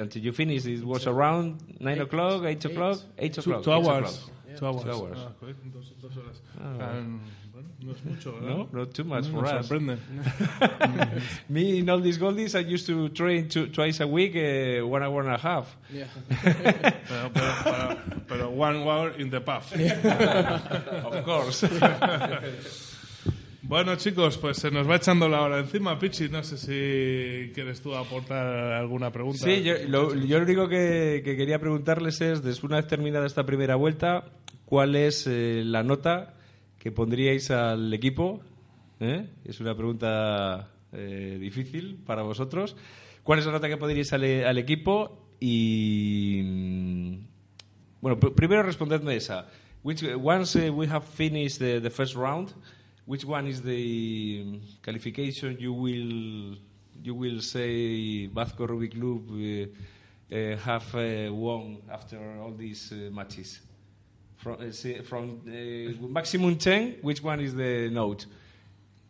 [0.00, 2.02] until you finish, it was around 9 Eight.
[2.06, 3.62] o'clock, 8 o'clock, 8 Two, o'clock.
[3.64, 4.16] two eight hours.
[4.28, 4.46] o'clock.
[4.46, 4.56] Yeah.
[4.58, 4.82] Two hours.
[4.84, 5.18] Two hours.
[5.18, 5.32] Ah,
[5.72, 6.42] dos, dos horas.
[6.60, 7.00] Ah,
[7.58, 8.48] bueno, no es mucho, ¿verdad?
[8.56, 9.66] No, not too much Mm, for me us.
[9.66, 9.98] sorprende.
[11.48, 15.02] Me, in all these goldies, I used to train two, twice a week, uh, one
[15.02, 15.76] hour and a half.
[15.92, 16.06] Yeah.
[17.08, 17.96] Pero, pero, pero,
[18.28, 19.62] pero one hour in the pub.
[21.04, 21.66] Of course.
[23.62, 25.98] Bueno, chicos, pues se nos va echando la hora encima.
[25.98, 29.44] Pichi, no sé si quieres tú aportar alguna pregunta.
[29.44, 33.26] Sí, yo lo, yo lo único que, que quería preguntarles es, después una vez terminada
[33.26, 34.24] esta primera vuelta,
[34.64, 36.34] ¿cuál es eh, la nota
[36.92, 38.40] pondríais al equipo?
[39.00, 39.28] ¿Eh?
[39.44, 42.76] Es una pregunta eh, difícil para vosotros.
[43.22, 45.28] ¿Cuál es la nota que pondríais al, al equipo?
[45.40, 46.40] Y.
[46.44, 47.14] mm,
[48.00, 49.48] Bueno, pr- primero respondedme esa.
[49.82, 52.52] Which, once uh, we have finished the, first round,
[53.06, 56.58] which one is the um, qualification you will
[57.02, 59.28] you will say Vasco Rugby Club
[60.64, 63.60] have won after all these matches?
[64.38, 68.26] From, uh, from uh, maximum 10, which one is the note?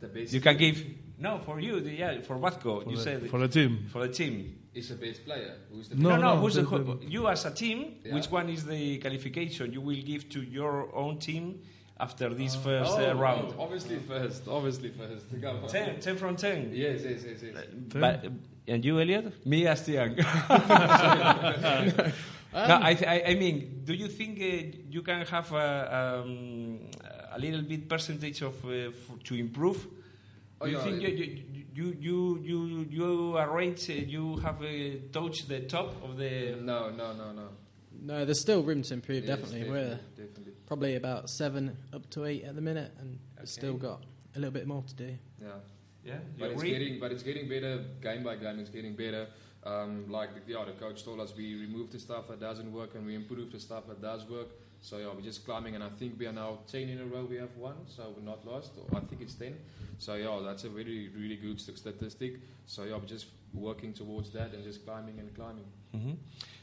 [0.01, 0.83] The best You can give.
[1.19, 2.89] No, for you, the, yeah, for Vasco.
[2.89, 3.87] you the- said for the team.
[3.93, 4.55] For the team.
[4.75, 5.55] is the best player.
[5.73, 8.15] Who's the No, No, no, no, who's the- the, the- you as a team, Yeah.
[8.15, 11.61] which one is the qualification you will give to your own team
[12.01, 13.53] after this first oh, uh, round?
[13.59, 14.47] obviously first.
[14.49, 15.27] Obviously first.
[15.43, 16.71] Come 10, 10 from 10.
[16.73, 17.55] Yes, yes, yes, yes.
[17.89, 18.25] But,
[18.69, 19.45] and you, Elliot?
[19.45, 19.85] Me as
[22.53, 22.69] Tiang.
[22.69, 26.81] no, I, th- I, I mean, do you think uh, you can have a, um,
[27.33, 29.87] a little bit percentage of uh, f- to improve?
[30.61, 34.61] Oh, Do you yeah, think it- you, you, you, you, you arrange, uh, you have
[34.63, 34.69] uh,
[35.13, 36.57] touched the top of the...
[36.61, 37.49] No, no, no, no.
[38.01, 39.25] No, there's still room to improve.
[39.25, 40.53] Yes, definitely, we're definitely.
[40.67, 44.03] probably about seven up to eight at the minute, and we've still got
[44.37, 45.17] a little bit more to do.
[45.43, 45.49] Yeah.
[46.05, 48.61] Yeah, you But it's getting, but it's getting better game by game.
[48.61, 49.27] It's getting better.
[49.65, 53.15] Um, like the, coach told us, we remove the stuff that doesn't work and we
[53.15, 54.49] improve the stuff that does work.
[54.81, 57.27] So yeah, we're just climbing, and I think we are now ten in a row.
[57.29, 58.71] We have won, so we're not lost.
[58.95, 59.57] I think it's ten.
[59.99, 62.39] So yeah, that's a very, really good st- statistic.
[62.67, 65.65] So yeah, we're just working towards that and just climbing and climbing.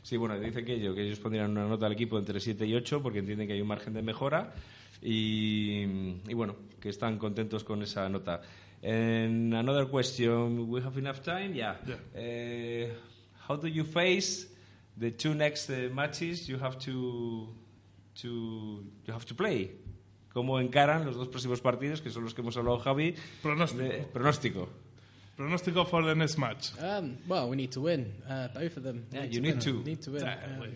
[0.01, 2.75] Sí, bueno, dice que, ello, que ellos pondrían una nota al equipo entre 7 y
[2.75, 4.53] 8 porque entienden que hay un margen de mejora
[5.01, 5.81] y,
[6.27, 8.41] y bueno, que están contentos con esa nota.
[8.85, 11.55] And another question, we have enough time?
[11.55, 11.73] Yeah.
[12.15, 12.93] Uh,
[13.47, 14.45] how do you face
[14.95, 17.47] the two next uh, matches you have to,
[18.21, 19.71] to, you have to play?
[20.35, 23.15] ¿Cómo encaran los dos próximos partidos, que son los que hemos hablado Javi?
[23.41, 23.83] Pronóstico.
[23.83, 24.67] De- pronóstico.
[25.35, 26.71] Pronóstico for the next match.
[26.79, 29.05] Um, well, we need to win, uh, both of them.
[29.11, 29.59] Yeah, need you to need win.
[29.61, 29.83] to.
[29.83, 30.21] Need to win.
[30.21, 30.67] Exactly.
[30.67, 30.73] Um,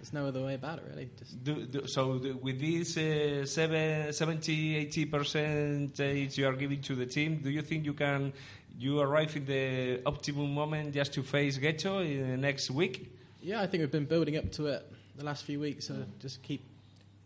[0.00, 1.10] there's no other way about it, really.
[1.18, 6.80] Just Do, do, so the, with this uh, seven, 70, 80 percentage you are giving
[6.82, 8.32] to the team, do you think you can
[8.78, 13.12] you arrive in the optimum moment just to face Getxo in the next week?
[13.42, 16.42] yeah, I think we've been building up to it the last few weeks, so just
[16.42, 16.62] keep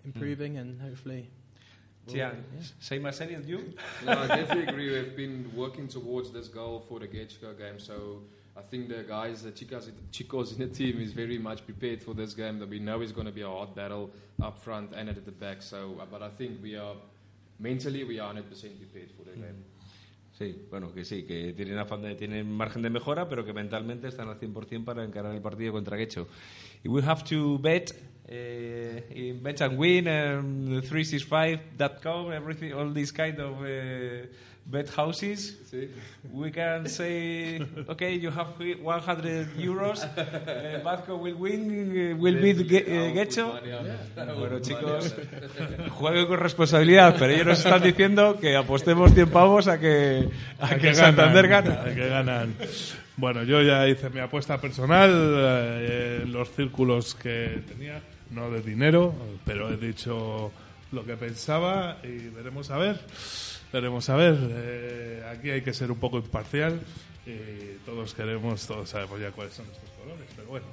[0.04, 0.14] Mm.
[0.16, 1.28] improving and hopefully.
[2.06, 2.32] we'll- Yeah.
[2.80, 3.72] Same as Elliot, you?
[4.04, 4.90] No, I definitely agree.
[4.92, 7.78] We've been working towards this goal for the Getchko game.
[7.80, 8.20] So
[8.56, 12.14] I think the guys, the chicas, chicos in the team is very much prepared for
[12.14, 12.58] this game.
[12.60, 15.32] That we know it's going to be a hard battle up front and at the
[15.32, 15.60] back.
[15.60, 16.94] So, uh, but I think we are
[17.58, 18.42] mentally we are 100%
[18.78, 19.64] prepared for the game.
[20.38, 24.08] Sí, bueno, que sí, que tienen, afán de- tienen margen de mejora, pero que mentalmente
[24.08, 26.26] están al 100% para encarar el partido contra Getxo.
[26.84, 27.92] Y we have to bet
[28.28, 28.32] uh,
[29.14, 34.26] in Bet and Win and 365.com, everything, all these kind of uh,
[34.66, 35.58] bet houses.
[35.70, 35.88] See?
[36.32, 42.56] We can say, okay, you have 100 euros, uh, Vasco will win, uh, will beat
[42.66, 43.60] Ge- uh, Getxo.
[44.38, 45.14] Bueno, chicos,
[45.90, 50.76] jueguen con responsabilidad, pero ellos nos están diciendo que apostemos 100 pavos a que, a
[50.76, 51.90] que Santander ganan, gana.
[51.90, 52.54] a que ganan.
[53.16, 58.00] Bueno, yo ya hice mi apuesta personal eh, los círculos que tenía,
[58.30, 60.50] no de dinero, pero he dicho
[60.90, 62.98] lo que pensaba y veremos a ver.
[63.74, 64.38] Veremos a ver.
[64.40, 66.80] Eh, aquí hay que ser un poco imparcial
[67.26, 70.66] y todos queremos, todos sabemos ya cuáles son nuestros colores, pero bueno.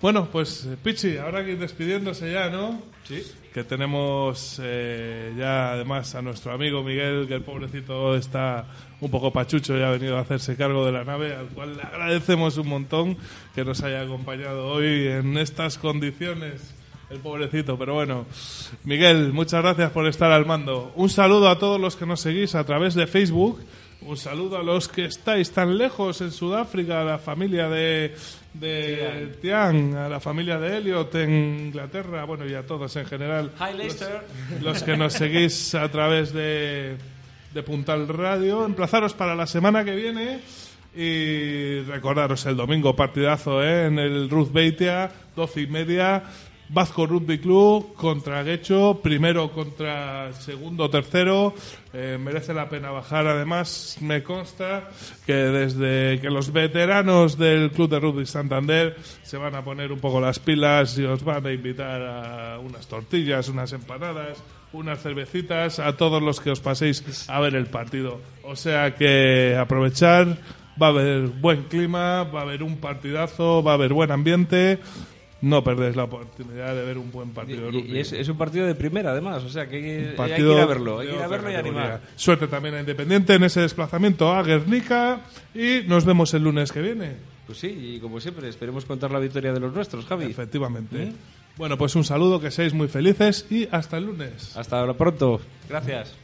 [0.00, 2.80] Bueno, pues eh, Pichi, ahora que ir despidiéndose ya, ¿no?
[3.08, 3.26] Sí.
[3.52, 8.66] Que tenemos eh, ya además a nuestro amigo Miguel, que el pobrecito está
[9.00, 11.82] un poco pachucho y ha venido a hacerse cargo de la nave, al cual le
[11.82, 13.16] agradecemos un montón
[13.56, 16.72] que nos haya acompañado hoy en estas condiciones.
[17.14, 18.26] El pobrecito, pero bueno.
[18.82, 20.90] Miguel, muchas gracias por estar al mando.
[20.96, 23.60] Un saludo a todos los que nos seguís a través de Facebook.
[24.00, 28.16] Un saludo a los que estáis tan lejos en Sudáfrica, a la familia de,
[28.54, 33.52] de Tian, a la familia de Elliot en Inglaterra, bueno, y a todos en general.
[33.60, 34.22] Hi, Leicester.
[34.60, 36.96] Los que nos seguís a través de,
[37.54, 38.64] de Puntal Radio.
[38.64, 40.40] Emplazaros para la semana que viene.
[40.96, 43.86] Y recordaros el domingo partidazo ¿eh?
[43.86, 46.24] en el Ruth Beitia, doce y media.
[46.68, 51.54] Vasco Rugby Club contra Guecho, primero contra segundo, tercero.
[51.92, 53.26] Eh, merece la pena bajar.
[53.26, 54.88] Además, me consta
[55.26, 60.00] que desde que los veteranos del Club de Rugby Santander se van a poner un
[60.00, 64.42] poco las pilas y os van a invitar a unas tortillas, unas empanadas,
[64.72, 68.20] unas cervecitas, a todos los que os paséis a ver el partido.
[68.42, 70.38] O sea que aprovechar,
[70.80, 74.80] va a haber buen clima, va a haber un partidazo, va a haber buen ambiente.
[75.44, 78.66] No perdéis la oportunidad de ver un buen partido de y- es, es un partido
[78.66, 79.42] de primera, además.
[79.44, 80.98] O sea, que hay, que- hay que Partido ir a verlo.
[81.00, 82.00] Hay de que ir a verlo y animar.
[82.16, 85.20] Suerte también a Independiente en ese desplazamiento a Guernica
[85.54, 87.12] y nos vemos el lunes que viene.
[87.46, 90.24] Pues sí, y como siempre, esperemos contar la victoria de los nuestros, Javi.
[90.26, 91.12] Efectivamente.
[91.56, 94.56] Bueno, pues un saludo, que seáis muy felices y hasta el lunes.
[94.56, 95.40] Hasta pronto.
[95.68, 96.14] Gracias.